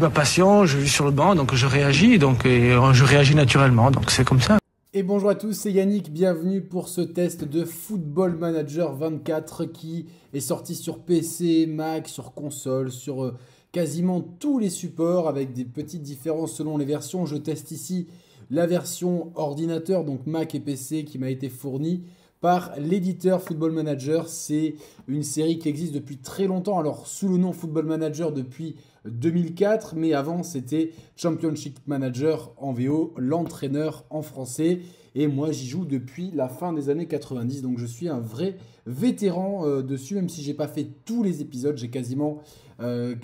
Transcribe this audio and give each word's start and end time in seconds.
Ma 0.00 0.10
passion, 0.10 0.66
je 0.66 0.76
vis 0.76 0.90
sur 0.90 1.06
le 1.06 1.10
banc, 1.10 1.34
donc 1.34 1.54
je 1.54 1.66
réagis, 1.66 2.18
donc 2.18 2.42
je 2.44 3.04
réagis 3.04 3.34
naturellement, 3.34 3.90
donc 3.90 4.10
c'est 4.10 4.26
comme 4.26 4.42
ça. 4.42 4.58
Et 4.92 5.02
bonjour 5.02 5.30
à 5.30 5.34
tous, 5.34 5.54
c'est 5.54 5.72
Yannick, 5.72 6.12
bienvenue 6.12 6.60
pour 6.60 6.88
ce 6.88 7.00
test 7.00 7.44
de 7.44 7.64
Football 7.64 8.36
Manager 8.36 8.94
24 8.94 9.64
qui 9.64 10.04
est 10.34 10.40
sorti 10.40 10.74
sur 10.74 10.98
PC, 10.98 11.66
Mac, 11.66 12.08
sur 12.08 12.34
console, 12.34 12.92
sur 12.92 13.24
euh, 13.24 13.38
quasiment 13.72 14.20
tous 14.20 14.58
les 14.58 14.68
supports 14.68 15.28
avec 15.28 15.54
des 15.54 15.64
petites 15.64 16.02
différences 16.02 16.52
selon 16.52 16.76
les 16.76 16.84
versions. 16.84 17.24
Je 17.24 17.36
teste 17.36 17.70
ici 17.70 18.06
la 18.50 18.66
version 18.66 19.32
ordinateur, 19.34 20.04
donc 20.04 20.26
Mac 20.26 20.54
et 20.54 20.60
PC 20.60 21.04
qui 21.04 21.18
m'a 21.18 21.30
été 21.30 21.48
fournie 21.48 22.02
par 22.42 22.72
l'éditeur 22.78 23.40
Football 23.40 23.72
Manager. 23.72 24.28
C'est 24.28 24.74
une 25.08 25.22
série 25.22 25.58
qui 25.58 25.70
existe 25.70 25.94
depuis 25.94 26.18
très 26.18 26.46
longtemps, 26.46 26.78
alors 26.78 27.06
sous 27.06 27.28
le 27.28 27.38
nom 27.38 27.52
Football 27.52 27.86
Manager 27.86 28.30
depuis 28.30 28.76
2004, 29.08 29.94
mais 29.96 30.12
avant 30.12 30.42
c'était 30.42 30.92
Championship 31.16 31.78
Manager 31.86 32.52
en 32.56 32.72
VO, 32.72 33.14
l'entraîneur 33.16 34.04
en 34.10 34.22
français. 34.22 34.80
Et 35.14 35.28
moi 35.28 35.50
j'y 35.50 35.66
joue 35.66 35.84
depuis 35.86 36.30
la 36.34 36.48
fin 36.48 36.72
des 36.72 36.90
années 36.90 37.06
90, 37.06 37.62
donc 37.62 37.78
je 37.78 37.86
suis 37.86 38.08
un 38.08 38.20
vrai 38.20 38.56
vétéran 38.86 39.66
euh, 39.66 39.82
dessus, 39.82 40.14
même 40.14 40.28
si 40.28 40.42
j'ai 40.42 40.54
pas 40.54 40.68
fait 40.68 40.88
tous 41.04 41.22
les 41.22 41.40
épisodes, 41.40 41.76
j'ai 41.76 41.88
quasiment, 41.88 42.42
euh, 42.80 43.14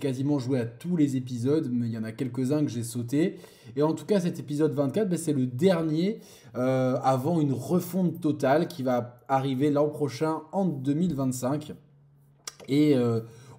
quasiment 0.00 0.38
joué 0.38 0.58
à 0.58 0.64
tous 0.64 0.96
les 0.96 1.16
épisodes, 1.16 1.68
mais 1.70 1.88
il 1.88 1.92
y 1.92 1.98
en 1.98 2.04
a 2.04 2.12
quelques-uns 2.12 2.64
que 2.64 2.70
j'ai 2.70 2.82
sauté. 2.82 3.36
Et 3.76 3.82
en 3.82 3.92
tout 3.92 4.06
cas 4.06 4.20
cet 4.20 4.40
épisode 4.40 4.72
24, 4.72 5.08
ben, 5.08 5.18
c'est 5.18 5.34
le 5.34 5.46
dernier 5.46 6.20
euh, 6.56 6.96
avant 7.02 7.40
une 7.40 7.52
refonte 7.52 8.20
totale 8.20 8.66
qui 8.66 8.82
va 8.82 9.20
arriver 9.28 9.70
l'an 9.70 9.88
prochain 9.88 10.42
en 10.52 10.64
2025. 10.64 11.74
Et 12.68 12.94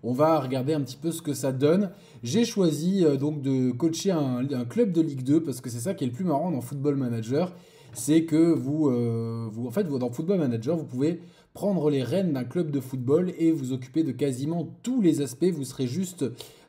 on 0.03 0.11
va 0.11 0.39
regarder 0.39 0.73
un 0.73 0.81
petit 0.81 0.97
peu 0.97 1.11
ce 1.11 1.21
que 1.21 1.33
ça 1.33 1.51
donne. 1.51 1.89
J'ai 2.23 2.45
choisi 2.45 3.05
euh, 3.05 3.15
donc 3.15 3.41
de 3.41 3.71
coacher 3.71 4.11
un, 4.11 4.45
club 4.69 4.91
de 4.91 5.01
Ligue 5.01 5.23
2 5.23 5.41
parce 5.43 5.61
que 5.61 5.69
c'est 5.69 5.79
ça 5.79 5.93
qui 5.93 6.03
est 6.03 6.07
le 6.07 6.13
plus 6.13 6.25
marrant 6.25 6.51
dans 6.51 6.61
Football 6.61 6.95
Manager. 6.95 7.53
C'est 7.93 8.23
que 8.25 8.53
vous, 8.53 8.89
euh, 8.89 9.47
vous, 9.51 9.67
en 9.67 9.71
fait, 9.71 9.83
dans 9.83 10.09
Football 10.09 10.39
Manager, 10.39 10.75
vous 10.75 10.85
pouvez 10.85 11.21
prendre 11.53 11.89
les 11.89 12.03
rênes 12.03 12.33
d'un 12.33 12.43
club 12.43 12.71
de 12.71 12.79
football 12.79 13.31
et 13.37 13.51
vous 13.51 13.73
occuper 13.73 14.03
de 14.03 14.11
quasiment 14.11 14.75
tous 14.81 15.01
les 15.01 15.21
aspects. 15.21 15.45
Vous 15.45 15.65
serez 15.65 15.87
juste 15.87 16.25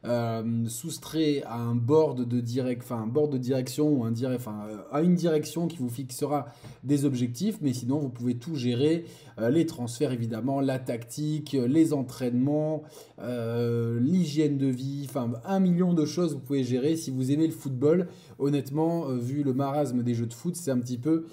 euh, 0.07 0.43
soustrait 0.69 1.43
à 1.47 1.57
un 1.57 1.75
board 1.75 2.29
de 2.29 2.41
direct, 2.41 2.83
enfin 2.85 3.01
un 3.01 3.07
board 3.07 3.33
de 3.33 3.39
direction 3.39 3.89
ou 3.89 4.05
un 4.05 4.11
direct, 4.11 4.39
enfin 4.39 4.67
à 4.93 5.01
une 5.01 5.15
direction 5.15 5.67
qui 5.67 5.79
vous 5.79 5.89
fixera 5.89 6.47
des 6.83 7.07
objectifs, 7.07 7.57
mais 7.62 7.73
sinon 7.73 7.99
vous 8.01 8.11
pouvez 8.11 8.35
tout 8.35 8.55
gérer, 8.55 9.07
euh, 9.39 9.49
les 9.49 9.65
transferts 9.65 10.12
évidemment, 10.12 10.61
la 10.61 10.79
tactique, 10.79 11.57
les 11.67 11.95
entraînements, 11.95 12.83
euh, 13.21 13.99
l'hygiène 13.99 14.59
de 14.59 14.67
vie, 14.67 15.07
enfin 15.09 15.33
un 15.47 15.61
million 15.61 15.95
de 15.95 16.05
choses 16.05 16.35
vous 16.35 16.41
pouvez 16.41 16.65
gérer 16.65 16.97
si 16.97 17.11
vous 17.11 17.33
aimez 17.33 17.47
le 17.47 17.55
football. 17.55 18.09
Honnêtement, 18.39 19.07
vu 19.07 19.43
le 19.43 19.55
marasme 19.55 20.03
des 20.03 20.12
jeux 20.12 20.27
de 20.27 20.35
foot, 20.35 20.55
c'est 20.55 20.71
un 20.71 20.81
petit 20.81 20.99
peu 20.99 21.25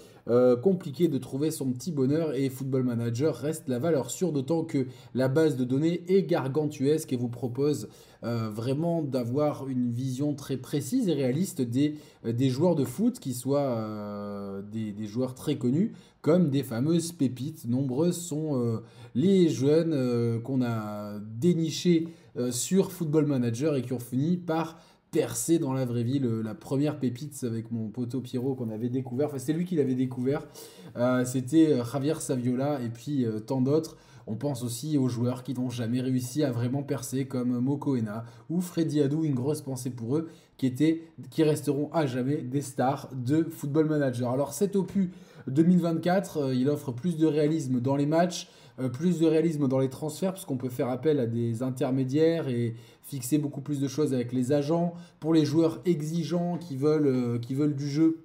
compliqué 0.62 1.08
de 1.08 1.18
trouver 1.18 1.52
son 1.52 1.72
petit 1.72 1.92
bonheur 1.92 2.34
et 2.34 2.50
Football 2.50 2.84
Manager 2.84 3.36
reste 3.36 3.68
la 3.68 3.80
valeur 3.80 4.10
sûre, 4.10 4.32
d'autant 4.32 4.64
que 4.64 4.88
la 5.14 5.28
base 5.28 5.58
de 5.58 5.64
données 5.64 6.04
est 6.08 6.24
gargantuesque 6.24 7.12
et 7.12 7.18
vous 7.18 7.28
propose 7.28 7.90
euh, 8.24 8.52
vraiment 8.52 9.02
d'avoir 9.02 9.68
une 9.68 9.90
vision 9.90 10.36
très 10.36 10.58
précise 10.58 11.08
et 11.08 11.14
réaliste 11.14 11.60
des, 11.62 11.96
euh, 12.24 12.50
joueurs 12.50 12.76
de 12.76 12.86
foot 12.86 13.20
qui 13.20 13.34
soient 13.34 13.62
euh, 13.62 14.62
des, 14.62 14.92
des, 14.92 15.08
joueurs 15.08 15.34
très 15.34 15.58
connus 15.58 15.94
comme 16.22 16.52
des 16.52 16.62
fameuses 16.62 17.14
pépites. 17.14 17.68
Nombreuses 17.68 18.22
sont 18.22 18.80
les 19.16 19.50
jeunes 19.50 20.40
qu'on 20.44 20.62
a 20.62 21.18
dénichés 21.20 22.10
sur 22.52 22.92
Football 22.92 23.26
Manager 23.26 23.76
et 23.76 23.82
qui 23.82 23.92
ont 23.94 24.00
fini 24.00 24.38
par 24.38 24.78
percer 25.12 25.60
dans 25.60 25.74
la 25.74 25.86
vraie 25.86 26.04
vie. 26.04 26.20
la 26.20 26.56
première 26.56 26.98
pépite 26.98 27.44
avec 27.44 27.72
mon 27.72 27.90
poteau 27.90 28.22
Pierrot 28.22 28.56
qu'on 28.56 28.70
avait 28.70 28.90
découvert, 28.90 29.28
enfin 29.28 29.40
c'est 29.40 29.54
lui 29.54 29.66
qui 29.66 29.76
l'avait 29.76 29.96
découvert, 29.96 30.48
c'était 31.26 31.78
Javier 31.84 32.16
Saviola 32.20 32.82
et 32.82 32.90
puis 32.90 33.26
tant 33.46 33.62
d'autres. 33.62 33.98
On 34.28 34.36
pense 34.36 34.64
aussi 34.64 34.98
aux 34.98 35.10
joueurs 35.10 35.44
qui 35.44 35.54
n'ont 35.54 35.70
jamais 35.70 36.00
réussi 36.02 36.44
à 36.44 36.52
vraiment 36.52 36.84
percer 36.84 37.26
comme 37.26 37.60
Mokoena 37.60 38.24
ou 38.50 38.62
Freddy 38.62 39.02
Adou, 39.02 39.24
une 39.24 39.36
grosse 39.36 39.62
pensée 39.62 39.90
pour 39.90 40.16
eux, 40.16 40.30
qui, 40.58 40.68
étaient, 40.68 41.02
qui 41.32 41.44
resteront 41.44 41.90
à 41.92 42.06
jamais 42.06 42.38
des 42.38 42.62
stars 42.62 43.10
de 43.14 43.44
Football 43.50 43.88
Manager. 43.88 44.32
Alors 44.32 44.54
cet 44.54 44.76
opus 44.76 45.10
2024, 45.48 46.38
euh, 46.38 46.56
il 46.56 46.70
offre 46.70 46.92
plus 46.92 47.18
de 47.18 47.26
réalisme 47.26 47.80
dans 47.80 47.96
les 47.96 48.06
matchs, 48.06 48.48
euh, 48.48 48.71
plus 48.90 49.20
de 49.20 49.28
réalisme 49.28 49.68
dans 49.68 49.80
les 49.80 49.90
transferts, 49.90 50.34
puisqu'on 50.34 50.58
peut 50.58 50.70
faire 50.70 50.90
appel 50.90 51.20
à 51.20 51.28
des 51.28 51.64
intermédiaires 51.64 52.48
et 52.48 52.76
fixer 53.04 53.38
beaucoup 53.38 53.62
plus 53.62 53.80
de 53.80 53.88
choses 53.88 54.14
avec 54.14 54.32
les 54.32 54.52
agents. 54.52 54.94
Pour 55.20 55.34
les 55.34 55.46
joueurs 55.46 55.82
exigeants 55.86 56.58
qui 56.58 56.78
veulent, 56.78 57.08
euh, 57.08 57.40
qui 57.40 57.54
veulent 57.54 57.76
du 57.76 57.90
jeu, 57.90 58.24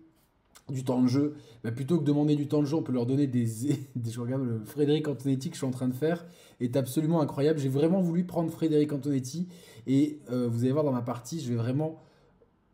du 0.68 0.84
temps 0.84 1.02
de 1.02 1.08
jeu, 1.08 1.34
bah, 1.62 1.72
plutôt 1.72 1.96
que 1.96 2.02
de 2.02 2.06
demander 2.06 2.36
du 2.36 2.48
temps 2.48 2.60
de 2.60 2.66
jeu, 2.66 2.76
on 2.76 2.82
peut 2.82 2.92
leur 2.92 3.06
donner 3.06 3.26
des. 3.26 3.46
des 3.96 4.10
je 4.10 4.20
regarde 4.20 4.44
le 4.44 4.60
Frédéric 4.64 5.08
Antonetti 5.08 5.48
que 5.50 5.54
je 5.54 5.58
suis 5.58 5.66
en 5.66 5.70
train 5.70 5.88
de 5.88 5.94
faire, 5.94 6.26
est 6.60 6.76
absolument 6.76 7.20
incroyable. 7.20 7.58
J'ai 7.58 7.68
vraiment 7.68 8.00
voulu 8.00 8.24
prendre 8.24 8.50
Frédéric 8.50 8.92
Antonetti 8.92 9.48
et 9.86 10.20
euh, 10.30 10.48
vous 10.48 10.62
allez 10.62 10.72
voir 10.72 10.84
dans 10.84 10.92
ma 10.92 11.02
partie, 11.02 11.40
je 11.40 11.50
vais 11.50 11.56
vraiment 11.56 12.00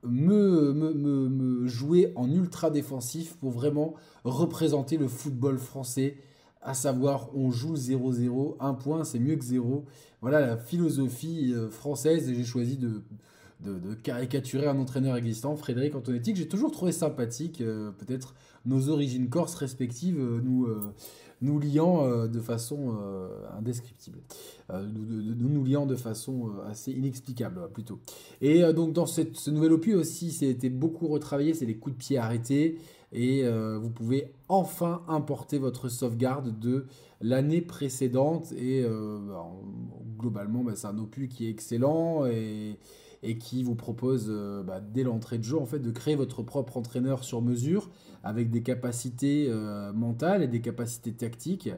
me, 0.05 0.73
me, 0.73 0.93
me, 0.93 1.67
jouer 1.67 2.13
en 2.17 2.31
ultra 2.31 2.71
défensif 2.71 3.37
pour 3.37 3.51
vraiment 3.51 3.95
représenter 4.25 4.97
le 4.97 5.09
football 5.09 5.59
français. 5.59 6.17
À 6.63 6.75
savoir, 6.75 7.29
on 7.35 7.51
joue 7.51 7.75
0-0, 7.75 8.57
un 8.61 8.75
point, 8.75 9.05
c'est 9.05 9.19
mieux 9.19 9.37
que 9.37 9.45
0. 9.45 9.85
Voilà 10.21 10.41
la 10.41 10.57
philosophie 10.57 11.53
euh, 11.55 11.69
française 11.69 12.29
et 12.29 12.35
j'ai 12.35 12.45
choisi 12.45 12.77
de, 12.77 13.03
de, 13.65 13.95
caricaturer 13.95 14.67
un 14.67 14.79
entraîneur 14.79 15.17
existant, 15.17 15.57
Frédéric 15.57 15.95
Antonetti, 15.95 16.33
que 16.33 16.39
j'ai 16.39 16.49
toujours 16.49 16.73
trouvé 16.73 16.93
sympathique. 16.93 17.61
Euh, 17.61 17.91
peut-être 17.93 18.35
nos 18.65 18.89
origines 18.89 19.29
corses 19.29 19.55
respectives 19.55 20.19
euh, 20.19 20.41
nous, 20.43 20.67
euh, 20.67 20.81
nous 21.41 21.59
liant 21.59 22.29
de 22.29 22.41
façon 22.41 22.95
indescriptible. 23.59 24.21
Nous, 24.71 25.35
nous, 25.35 25.65
liant 25.65 25.87
de 25.87 25.97
façon 25.97 26.53
assez 26.71 26.93
inexplicable, 26.93 27.69
plutôt. 27.73 27.99
Et 28.41 28.63
donc, 28.73 28.93
dans 28.93 29.07
ce 29.07 29.51
nouvel 29.51 29.73
opus 29.73 29.97
aussi, 29.97 30.31
c'était 30.31 30.71
beaucoup 30.71 31.09
retravaillé, 31.09 31.53
c'est 31.53 31.67
les 31.67 31.75
coups 31.75 31.97
de 31.97 32.01
pied 32.01 32.17
arrêtés. 32.17 32.79
Et 33.13 33.47
vous 33.47 33.91
pouvez 33.91 34.33
enfin 34.49 35.03
importer 35.07 35.59
votre 35.59 35.89
sauvegarde 35.89 36.59
de 36.59 36.87
l'année 37.21 37.61
précédente. 37.61 38.53
Et 38.53 38.83
bah, 38.83 39.47
globalement, 40.19 40.65
bah, 40.65 40.73
c'est 40.75 40.87
un 40.87 40.99
opus 40.99 41.29
qui 41.29 41.47
est 41.47 41.51
excellent. 41.51 42.25
Et 42.27 42.79
qui 43.39 43.63
vous 43.63 43.75
propose 43.75 44.27
euh, 44.29 44.63
bah, 44.63 44.81
dès 44.81 45.05
l'entrée 45.05 45.39
de 45.39 45.45
jeu 45.45 45.57
en 45.57 45.67
fait 45.67 45.79
de 45.79 45.91
créer 45.91 46.17
votre 46.17 46.43
propre 46.43 46.77
entraîneur 46.77 47.23
sur 47.23 47.41
mesure 47.41 47.89
avec 48.25 48.51
des 48.51 48.63
capacités 48.63 49.47
euh, 49.49 49.93
mentales 49.93 50.43
et 50.43 50.49
des 50.49 50.61
capacités 50.61 51.13
tactiques. 51.13 51.71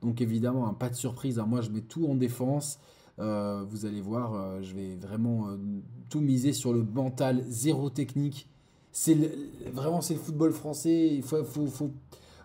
Donc 0.00 0.20
évidemment, 0.20 0.72
pas 0.74 0.88
de 0.88 0.94
surprise. 0.94 1.38
Hein. 1.38 1.46
Moi, 1.46 1.60
je 1.60 1.70
mets 1.70 1.80
tout 1.80 2.06
en 2.06 2.14
défense. 2.14 2.78
Euh, 3.18 3.64
vous 3.68 3.84
allez 3.84 4.00
voir, 4.00 4.62
je 4.62 4.74
vais 4.74 4.96
vraiment 4.96 5.48
tout 6.08 6.20
miser 6.20 6.52
sur 6.52 6.72
le 6.72 6.82
mental, 6.82 7.44
zéro 7.46 7.90
technique. 7.90 8.48
C'est 8.92 9.16
vraiment 9.72 10.00
c'est 10.00 10.14
le 10.14 10.20
football 10.20 10.52
français. 10.52 11.08
Il 11.14 11.22
faut, 11.22 11.42
faut, 11.44 11.90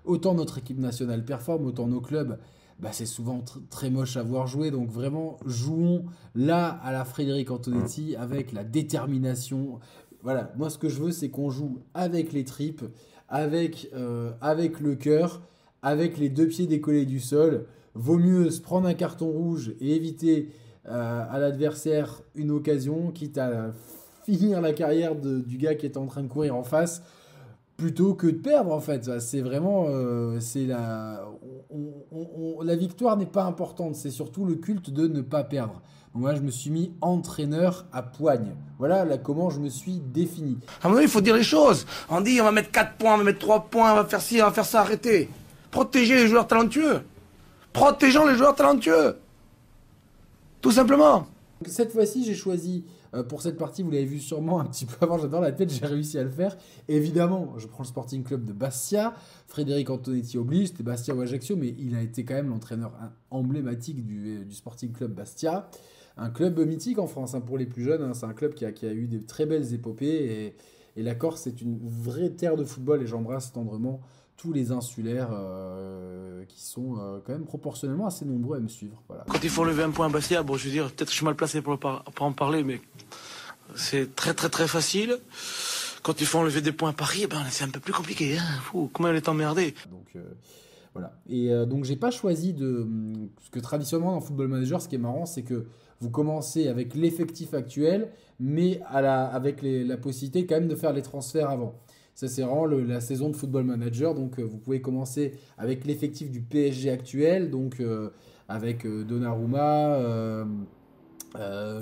autant 0.05 0.33
notre 0.33 0.57
équipe 0.57 0.79
nationale 0.79 1.23
performe, 1.25 1.65
autant 1.65 1.87
nos 1.87 2.01
clubs 2.01 2.37
bah, 2.79 2.89
c'est 2.91 3.05
souvent 3.05 3.43
très 3.69 3.89
moche 3.89 4.17
à 4.17 4.23
voir 4.23 4.47
jouer. 4.47 4.71
Donc 4.71 4.89
vraiment, 4.89 5.37
jouons 5.45 6.05
là 6.35 6.67
à 6.83 6.91
la 6.91 7.05
Frédéric 7.05 7.51
Antonetti 7.51 8.15
avec 8.15 8.51
la 8.51 8.63
détermination. 8.63 9.79
Voilà, 10.21 10.51
moi 10.57 10.69
ce 10.69 10.77
que 10.77 10.89
je 10.89 11.01
veux, 11.01 11.11
c'est 11.11 11.29
qu'on 11.29 11.49
joue 11.49 11.79
avec 11.93 12.33
les 12.33 12.43
tripes, 12.43 12.83
avec, 13.29 13.89
euh, 13.93 14.31
avec 14.41 14.79
le 14.79 14.95
cœur, 14.95 15.41
avec 15.81 16.17
les 16.17 16.29
deux 16.29 16.47
pieds 16.47 16.67
décollés 16.67 17.05
du 17.05 17.19
sol. 17.19 17.65
Vaut 17.93 18.17
mieux 18.17 18.51
se 18.51 18.61
prendre 18.61 18.87
un 18.87 18.93
carton 18.93 19.31
rouge 19.31 19.73
et 19.79 19.95
éviter 19.95 20.51
euh, 20.87 21.25
à 21.29 21.39
l'adversaire 21.39 22.21
une 22.35 22.51
occasion, 22.51 23.11
quitte 23.11 23.37
à 23.39 23.73
finir 24.27 24.59
la 24.59 24.73
carrière 24.73 25.15
du 25.15 25.57
gars 25.57 25.75
qui 25.75 25.85
est 25.85 25.95
en 25.95 26.05
train 26.05 26.21
de 26.21 26.27
courir 26.27 26.53
en 26.55 26.63
face 26.63 27.01
plutôt 27.77 28.13
que 28.13 28.27
de 28.27 28.37
perdre 28.37 28.73
en 28.73 28.81
fait. 28.81 29.19
C'est 29.21 29.39
vraiment, 29.39 29.85
euh, 29.87 30.39
c'est 30.41 30.65
la, 30.65 31.23
la 32.61 32.75
victoire 32.75 33.15
n'est 33.15 33.25
pas 33.25 33.43
importante, 33.43 33.95
c'est 33.95 34.11
surtout 34.11 34.43
le 34.43 34.55
culte 34.55 34.89
de 34.89 35.07
ne 35.07 35.21
pas 35.21 35.45
perdre. 35.45 35.81
Donc 36.13 36.23
moi, 36.23 36.35
je 36.35 36.41
me 36.41 36.51
suis 36.51 36.71
mis 36.71 36.91
entraîneur 36.99 37.85
à 37.93 38.01
poigne. 38.01 38.55
Voilà 38.79 39.05
là, 39.05 39.17
comment 39.17 39.49
je 39.49 39.59
me 39.59 39.69
suis 39.69 39.99
défini. 39.99 40.57
À 40.83 40.87
un 40.87 40.89
moment 40.89 41.01
il 41.01 41.07
faut 41.07 41.21
dire 41.21 41.35
les 41.35 41.43
choses. 41.43 41.85
On 42.09 42.19
dit, 42.19 42.41
on 42.41 42.43
va 42.43 42.51
mettre 42.51 42.71
4 42.71 42.97
points, 42.97 43.13
on 43.13 43.17
va 43.19 43.23
mettre 43.23 43.39
3 43.39 43.67
points, 43.69 43.93
on 43.93 43.95
va 43.95 44.05
faire 44.05 44.21
ci, 44.21 44.41
on 44.41 44.45
va 44.45 44.51
faire 44.51 44.65
ça, 44.65 44.81
arrêtez. 44.81 45.29
Protéger 45.71 46.15
les 46.15 46.27
joueurs 46.27 46.47
talentueux. 46.47 47.01
Protégeons 47.71 48.25
les 48.25 48.35
joueurs 48.35 48.55
talentueux. 48.55 49.17
Tout 50.59 50.71
simplement. 50.71 51.27
Cette 51.65 51.91
fois-ci, 51.93 52.25
j'ai 52.25 52.35
choisi 52.35 52.83
euh, 53.13 53.23
pour 53.23 53.41
cette 53.41 53.57
partie, 53.57 53.83
vous 53.83 53.91
l'avez 53.91 54.05
vu 54.05 54.19
sûrement 54.19 54.59
un 54.59 54.65
petit 54.65 54.85
peu 54.85 54.95
avant, 55.01 55.17
j'adore 55.17 55.41
la 55.41 55.51
tête, 55.51 55.71
j'ai 55.71 55.85
réussi 55.85 56.17
à 56.17 56.23
le 56.23 56.29
faire. 56.29 56.57
Évidemment, 56.87 57.53
je 57.57 57.67
prends 57.67 57.83
le 57.83 57.87
Sporting 57.87 58.23
Club 58.23 58.45
de 58.45 58.53
Bastia. 58.53 59.13
Frédéric 59.47 59.89
Antonetti 59.89 60.37
oblige, 60.37 60.69
c'était 60.69 60.83
Bastia 60.83 61.15
ou 61.15 61.21
Ajaccio, 61.21 61.55
mais 61.55 61.75
il 61.79 61.95
a 61.95 62.01
été 62.01 62.25
quand 62.25 62.35
même 62.35 62.49
l'entraîneur 62.49 62.93
emblématique 63.31 64.05
du, 64.05 64.45
Sporting 64.51 64.91
Club 64.91 65.13
Bastia. 65.13 65.69
un 66.17 66.29
club 66.29 66.59
mythique 66.59 66.99
en 66.99 67.07
France 67.07 67.35
hein, 67.35 67.41
pour 67.41 67.57
les 67.57 67.65
plus 67.65 67.83
jeunes. 67.83 68.01
Hein. 68.01 68.13
C'est 68.13 68.25
un 68.25 68.33
club 68.33 68.53
qui 68.53 68.65
a, 68.65 68.71
qui 68.71 68.85
a, 68.85 68.93
eu 68.93 69.07
des 69.07 69.21
très 69.21 69.45
belles 69.45 69.73
épopées. 69.73 70.55
Et, 70.95 70.99
et 70.99 71.03
la 71.03 71.15
Corse, 71.15 71.41
c'est 71.41 71.61
une 71.61 71.79
vraie 71.83 72.31
terre 72.31 72.55
de 72.57 72.63
football. 72.63 73.01
Et 73.03 73.07
j'embrasse 73.07 73.51
tendrement 73.53 74.01
tous 74.37 74.53
les 74.53 74.71
insulaires 74.71 75.29
euh, 75.31 76.45
qui 76.45 76.63
sont 76.63 76.97
euh, 76.99 77.19
quand 77.25 77.33
même 77.33 77.45
proportionnellement 77.45 78.05
assez 78.05 78.23
nombreux 78.23 78.57
à 78.57 78.59
me 78.59 78.67
suivre. 78.67 79.01
Voilà. 79.07 79.25
Quand 79.27 79.43
il 79.43 79.49
faut 79.49 79.65
lever 79.65 79.83
un 79.83 79.89
point 79.89 80.05
à 80.05 80.09
Bastia, 80.09 80.43
bon, 80.43 80.55
je 80.55 80.65
veux 80.65 80.71
dire, 80.71 80.85
peut-être 80.85 81.05
que 81.05 81.11
je 81.11 81.15
suis 81.15 81.25
mal 81.25 81.35
placé 81.35 81.61
pour, 81.61 81.77
pour 81.79 82.25
en 82.25 82.31
parler, 82.31 82.63
mais 82.63 82.79
c'est 83.75 84.15
très 84.15 84.35
très 84.35 84.49
très 84.49 84.67
facile. 84.67 85.17
Quand 86.03 86.21
il 86.21 86.27
faut 86.27 86.37
enlever 86.37 86.61
des 86.61 86.71
points 86.71 86.91
à 86.91 86.93
Paris, 86.93 87.21
eh 87.23 87.27
ben, 87.27 87.43
c'est 87.49 87.65
un 87.65 87.69
peu 87.69 87.79
plus 87.79 87.93
compliqué. 87.93 88.37
Hein. 88.37 88.43
Fou, 88.61 88.89
comment 88.93 89.09
elle 89.09 89.17
est 89.17 89.27
emmerdée. 89.27 89.73
Donc, 89.91 90.07
euh, 90.15 90.21
voilà. 90.93 91.19
Et 91.27 91.49
donc, 91.65 91.83
j'ai 91.83 91.95
pas 91.95 92.11
choisi 92.11 92.53
de. 92.53 92.87
Parce 93.35 93.49
que 93.49 93.59
traditionnellement, 93.59 94.13
dans 94.13 94.21
Football 94.21 94.47
Manager, 94.47 94.81
ce 94.81 94.87
qui 94.87 94.95
est 94.95 94.99
marrant, 94.99 95.25
c'est 95.25 95.43
que 95.43 95.65
vous 95.99 96.09
commencez 96.09 96.67
avec 96.67 96.95
l'effectif 96.95 97.53
actuel, 97.53 98.09
mais 98.39 98.81
à 98.87 99.01
la, 99.01 99.25
avec 99.25 99.61
les, 99.61 99.83
la 99.83 99.97
possibilité 99.97 100.45
quand 100.45 100.55
même 100.55 100.67
de 100.67 100.75
faire 100.75 100.93
les 100.93 101.01
transferts 101.01 101.49
avant. 101.49 101.75
Ça, 102.17 102.27
c'est 102.27 102.41
vraiment 102.41 102.65
la 102.65 102.99
saison 102.99 103.29
de 103.29 103.35
Football 103.35 103.65
Manager. 103.65 104.15
Donc, 104.15 104.39
euh, 104.39 104.43
vous 104.43 104.57
pouvez 104.57 104.81
commencer 104.81 105.33
avec 105.55 105.85
l'effectif 105.85 106.31
du 106.31 106.41
PSG 106.41 106.89
actuel, 106.89 107.51
donc 107.51 107.79
euh, 107.79 108.09
avec 108.49 108.87
euh, 108.87 109.03
Donnarumma, 109.03 110.47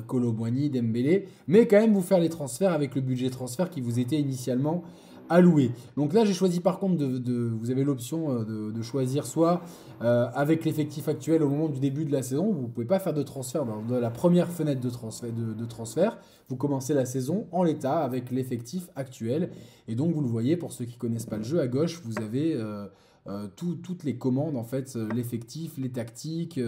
Colomboigny, 0.08 0.70
Dembélé, 0.70 1.30
mais 1.48 1.68
quand 1.68 1.80
même 1.80 1.94
vous 1.94 2.02
faire 2.02 2.20
les 2.20 2.28
transferts 2.28 2.74
avec 2.74 2.96
le 2.96 3.02
budget 3.02 3.30
transfert 3.30 3.70
qui 3.70 3.80
vous 3.80 3.98
était 3.98 4.20
initialement 4.20 4.84
alloué. 5.30 5.72
Donc 5.98 6.14
là, 6.14 6.26
j'ai 6.26 6.34
choisi 6.34 6.60
par 6.60 6.80
contre 6.80 6.98
de, 6.98 7.50
vous 7.50 7.72
avez 7.72 7.84
l'option 7.84 8.44
de, 8.44 8.82
choisir 8.82 9.26
soit 9.26 9.62
avec 10.00 10.66
l'effectif 10.66 11.08
actuel 11.08 11.42
au 11.44 11.50
moment 11.50 11.70
du 11.70 11.80
début 11.80 12.06
de 12.06 12.12
la 12.12 12.22
saison, 12.22 12.52
vous 12.52 12.64
ne 12.64 12.68
pouvez 12.68 12.86
pas 12.86 13.00
faire 13.00 13.14
de 13.14 13.24
transfert 13.24 13.66
dans 13.66 14.00
la 14.00 14.12
première 14.12 14.50
fenêtre 14.50 14.82
de 14.82 15.66
transfert. 15.66 16.18
Vous 16.48 16.58
commencez 16.58 16.94
la 16.94 17.06
saison 17.06 17.48
en 17.52 17.64
l'état 17.64 18.04
avec 18.04 18.30
l'effectif 18.32 18.90
actuel. 18.96 19.50
Et 19.88 19.96
donc 19.96 20.14
vous 20.14 20.22
le 20.22 20.28
voyez, 20.28 20.58
pour 20.58 20.72
ceux 20.72 20.86
qui 20.86 20.98
connaissent 20.98 21.26
pas 21.26 21.38
le 21.38 21.44
jeu, 21.44 21.60
à 21.60 21.68
gauche, 21.68 22.02
vous 22.04 22.22
avez 22.22 22.54
euh, 22.56 22.88
euh, 23.28 23.48
toutes 23.56 24.04
les 24.04 24.18
commandes, 24.18 24.56
en 24.56 24.64
fait, 24.64 24.96
l'effectif, 24.96 25.78
les 25.78 25.90
tactiques, 25.90 26.60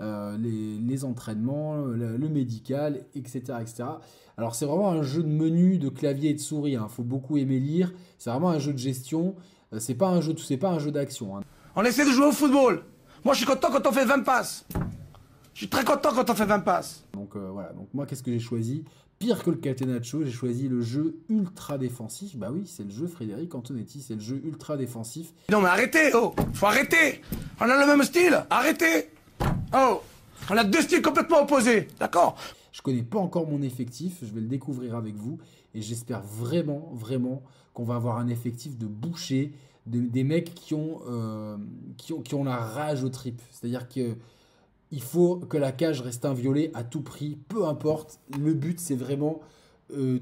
euh, 0.00 0.36
les, 0.38 1.04
entraînements, 1.04 1.76
le, 1.76 2.28
médical, 2.28 3.00
etc. 3.14 3.40
etc. 3.60 3.84
Alors 4.36 4.54
c'est 4.54 4.66
vraiment 4.66 4.90
un 4.90 5.02
jeu 5.02 5.22
de 5.22 5.28
menu, 5.28 5.78
de 5.78 5.88
clavier 5.88 6.30
et 6.30 6.34
de 6.34 6.40
souris. 6.40 6.72
Il 6.72 6.76
hein. 6.76 6.88
faut 6.88 7.02
beaucoup 7.02 7.36
aimer 7.36 7.58
lire. 7.58 7.92
C'est 8.18 8.30
vraiment 8.30 8.50
un 8.50 8.58
jeu 8.58 8.72
de 8.72 8.78
gestion. 8.78 9.34
c'est 9.78 9.94
pas 9.94 10.08
un 10.08 10.20
jeu, 10.20 10.34
c'est 10.38 10.56
pas 10.56 10.70
un 10.70 10.78
jeu 10.78 10.90
d'action. 10.90 11.36
Hein. 11.36 11.42
On 11.76 11.84
essaie 11.84 12.04
de 12.04 12.10
jouer 12.10 12.26
au 12.26 12.32
football. 12.32 12.82
Moi, 13.24 13.34
je 13.34 13.38
suis 13.38 13.46
content 13.46 13.68
quand 13.70 13.86
on 13.86 13.92
fait 13.92 14.04
20 14.04 14.20
passes. 14.20 14.64
Je 15.54 15.58
suis 15.58 15.68
très 15.68 15.84
content 15.84 16.10
quand 16.14 16.30
on 16.30 16.34
fait 16.34 16.46
20 16.46 16.60
passes. 16.60 17.04
Donc 17.12 17.36
voilà. 17.36 17.72
Donc 17.72 17.88
moi, 17.92 18.06
qu'est-ce 18.06 18.22
que 18.22 18.30
j'ai 18.30 18.38
choisi? 18.38 18.84
Pire 19.18 19.42
que 19.42 19.50
le 19.50 19.56
Catenaccio, 19.56 20.24
j'ai 20.24 20.30
choisi 20.30 20.68
le 20.68 20.80
jeu 20.80 21.16
ultra 21.28 21.76
défensif. 21.76 22.36
Bah 22.36 22.50
oui, 22.52 22.62
c'est 22.66 22.84
le 22.84 22.90
jeu 22.90 23.08
Frédéric 23.08 23.52
Antonetti, 23.52 24.00
c'est 24.00 24.14
le 24.14 24.20
jeu 24.20 24.40
ultra 24.44 24.76
défensif. 24.76 25.32
Non 25.50 25.60
mais 25.60 25.68
arrêtez, 25.68 26.12
oh 26.14 26.34
Faut 26.52 26.66
arrêter 26.66 27.20
On 27.60 27.64
a 27.64 27.80
le 27.80 27.86
même 27.86 28.04
style 28.04 28.44
Arrêtez 28.48 29.10
Oh 29.74 30.00
On 30.50 30.56
a 30.56 30.64
deux 30.64 30.80
styles 30.80 31.02
complètement 31.02 31.42
opposés, 31.42 31.88
d'accord 32.00 32.36
Je 32.72 32.80
connais 32.80 33.02
pas 33.02 33.18
encore 33.18 33.46
mon 33.46 33.60
effectif, 33.60 34.18
je 34.22 34.32
vais 34.32 34.40
le 34.40 34.46
découvrir 34.46 34.96
avec 34.96 35.14
vous. 35.14 35.38
Et 35.74 35.82
j'espère 35.82 36.22
vraiment, 36.22 36.90
vraiment 36.94 37.42
qu'on 37.74 37.84
va 37.84 37.96
avoir 37.96 38.16
un 38.18 38.28
effectif 38.28 38.78
de 38.78 38.86
boucher, 38.86 39.52
des 39.86 40.24
mecs 40.24 40.54
qui 40.54 40.74
ont, 40.74 41.00
euh, 41.08 41.56
qui 41.96 42.12
ont, 42.12 42.20
qui 42.20 42.34
ont 42.34 42.44
la 42.44 42.56
rage 42.56 43.04
au 43.04 43.10
trip. 43.10 43.40
C'est-à-dire 43.50 43.88
que 43.88 44.16
il 44.90 45.02
faut 45.02 45.36
que 45.36 45.58
la 45.58 45.70
cage 45.70 46.00
reste 46.00 46.24
inviolée 46.24 46.70
à 46.72 46.82
tout 46.82 47.02
prix, 47.02 47.36
peu 47.48 47.66
importe. 47.66 48.20
Le 48.38 48.54
but, 48.54 48.80
c'est 48.80 48.96
vraiment. 48.96 49.40
Euh, 49.94 50.18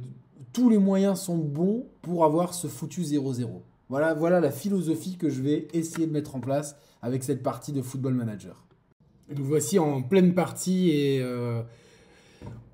tous 0.53 0.69
les 0.69 0.79
moyens 0.79 1.21
sont 1.21 1.39
bons 1.39 1.87
pour 2.03 2.25
avoir 2.25 2.53
ce 2.53 2.67
foutu 2.67 3.03
0-0. 3.03 3.63
Voilà, 3.89 4.15
voilà 4.15 4.41
la 4.41 4.51
philosophie 4.51 5.17
que 5.17 5.31
je 5.31 5.41
vais 5.41 5.69
essayer 5.73 6.09
de 6.09 6.13
mettre 6.13 6.35
en 6.35 6.41
place 6.41 6.75
avec 7.01 7.23
cette 7.23 7.45
partie 7.45 7.73
de 7.73 7.81
Football 7.81 8.15
Manager. 8.15 8.67
Nous 9.35 9.45
voici 9.45 9.81
en 9.81 10.03
pleine 10.03 10.35
partie 10.35 10.91
et 10.91 11.19
euh, 11.21 11.61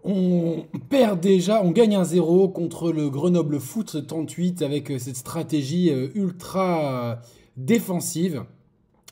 on 0.04 0.66
perd 0.90 1.18
déjà, 1.18 1.62
on 1.64 1.70
gagne 1.70 1.96
un 1.96 2.04
0 2.04 2.50
contre 2.50 2.92
le 2.92 3.08
Grenoble 3.08 3.58
Foot 3.58 4.06
38 4.06 4.60
avec 4.60 4.90
euh, 4.90 4.98
cette 4.98 5.16
stratégie 5.16 5.90
ultra 6.14 7.20
défensive, 7.56 8.44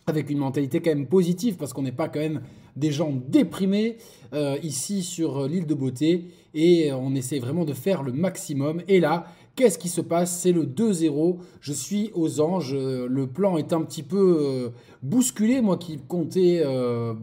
avec 0.07 0.29
une 0.29 0.37
mentalité 0.37 0.83
quand 0.83 0.91
même 0.91 1.07
positive 1.07 1.57
parce 1.57 1.73
qu'on 1.73 1.81
n'est 1.81 1.93
pas 1.93 2.11
quand 2.11 2.21
même 2.21 2.43
des 2.77 2.93
gens 2.93 3.11
déprimés 3.29 3.97
euh, 4.35 4.59
ici 4.63 5.03
sur 5.03 5.49
l'île 5.49 5.67
de 5.67 5.75
Beauté 5.75 6.27
et 6.53 6.93
on 6.93 7.15
essaie 7.15 7.39
vraiment 7.39 7.65
de 7.65 7.73
faire 7.73 8.03
le 8.03 8.13
maximum. 8.13 8.83
Et 8.87 9.01
là, 9.01 9.25
qu'est-ce 9.57 9.79
qui 9.79 9.89
se 9.89 10.01
passe? 10.01 10.41
C'est 10.41 10.53
le 10.53 10.65
2-0. 10.65 11.39
Je 11.61 11.73
suis 11.73 12.11
aux 12.15 12.41
anges. 12.41 12.75
Le 12.75 13.27
plan 13.27 13.57
est 13.57 13.73
un 13.73 13.83
petit 13.83 14.03
peu 14.03 14.39
euh, 14.41 14.69
bousculé, 15.03 15.61
moi 15.61 15.77
qui 15.77 15.99
comptais 15.99 16.63
euh, 16.65 17.15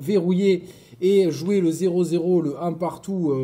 verrouiller 0.00 0.64
et 1.00 1.30
jouer 1.30 1.60
le 1.60 1.70
0-0, 1.70 2.42
le 2.42 2.62
1 2.62 2.74
partout 2.74 3.34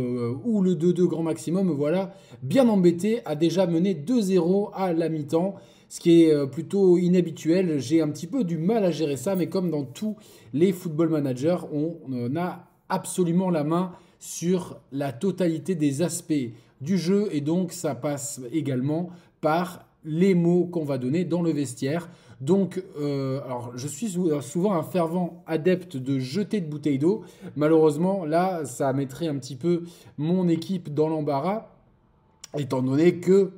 ou 0.44 0.62
le 0.62 0.74
2-2 0.74 1.06
grand 1.06 1.24
maximum. 1.24 1.72
Voilà, 1.72 2.14
bien 2.42 2.68
embêté, 2.68 3.20
a 3.24 3.34
déjà 3.34 3.66
mené 3.66 3.94
2-0 3.94 4.70
à 4.74 4.92
la 4.92 5.08
mi-temps 5.08 5.56
ce 5.88 5.98
qui 5.98 6.22
est 6.22 6.46
plutôt 6.46 6.98
inhabituel. 6.98 7.80
J'ai 7.80 8.00
un 8.00 8.10
petit 8.10 8.28
peu 8.28 8.44
du 8.44 8.58
mal 8.58 8.84
à 8.84 8.92
gérer 8.92 9.16
ça, 9.16 9.34
mais 9.34 9.48
comme 9.48 9.70
dans 9.70 9.82
tous 9.82 10.14
les 10.52 10.72
football 10.72 11.08
managers, 11.08 11.58
on 11.72 12.36
a 12.36 12.68
absolument 12.88 13.50
la 13.50 13.64
main 13.64 13.92
sur 14.18 14.80
la 14.92 15.12
totalité 15.12 15.74
des 15.74 16.02
aspects 16.02 16.32
du 16.80 16.98
jeu 16.98 17.28
et 17.32 17.40
donc 17.40 17.72
ça 17.72 17.94
passe 17.94 18.40
également 18.52 19.10
par 19.40 19.84
les 20.04 20.34
mots 20.34 20.66
qu'on 20.66 20.84
va 20.84 20.98
donner 20.98 21.24
dans 21.24 21.42
le 21.42 21.50
vestiaire. 21.50 22.08
Donc, 22.40 22.82
euh, 23.00 23.40
alors, 23.44 23.72
je 23.74 23.88
suis 23.88 24.16
souvent 24.42 24.72
un 24.72 24.84
fervent 24.84 25.42
adepte 25.46 25.96
de 25.96 26.20
jeter 26.20 26.60
de 26.60 26.66
bouteilles 26.66 26.98
d'eau. 26.98 27.24
Malheureusement, 27.56 28.24
là, 28.24 28.64
ça 28.64 28.92
mettrait 28.92 29.26
un 29.26 29.36
petit 29.36 29.56
peu 29.56 29.82
mon 30.18 30.48
équipe 30.48 30.94
dans 30.94 31.08
l'embarras, 31.08 31.66
étant 32.56 32.80
donné 32.80 33.16
que 33.16 33.50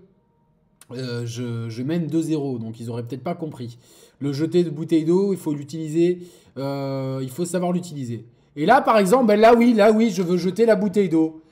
euh, 0.93 1.27
je, 1.27 1.83
mène 1.83 2.07
2-0. 2.07 2.59
Donc, 2.59 2.81
ils 2.81 2.87
n'auraient 2.87 3.03
peut-être 3.03 3.23
pas 3.23 3.35
compris. 3.35 3.79
Le 4.19 4.33
jeter 4.33 4.65
de 4.65 4.71
bouteilles 4.71 5.05
d'eau, 5.05 5.35
il 5.35 5.39
faut 5.39 5.53
l'utiliser 5.53 6.21
euh, 6.59 7.21
il 7.23 7.31
faut 7.31 7.45
savoir 7.45 7.73
l'utiliser. 7.73 8.25
Et 8.57 8.67
là, 8.67 8.81
par 8.81 8.99
exemple, 8.99 9.27
ben 9.27 9.39
là 9.39 9.55
oui, 9.55 9.73
là 9.73 9.93
oui, 9.93 10.11
je 10.11 10.23
veux 10.23 10.37
jeter 10.37 10.67
la 10.67 10.77
bouteille 10.77 11.09
d'eau. 11.09 11.43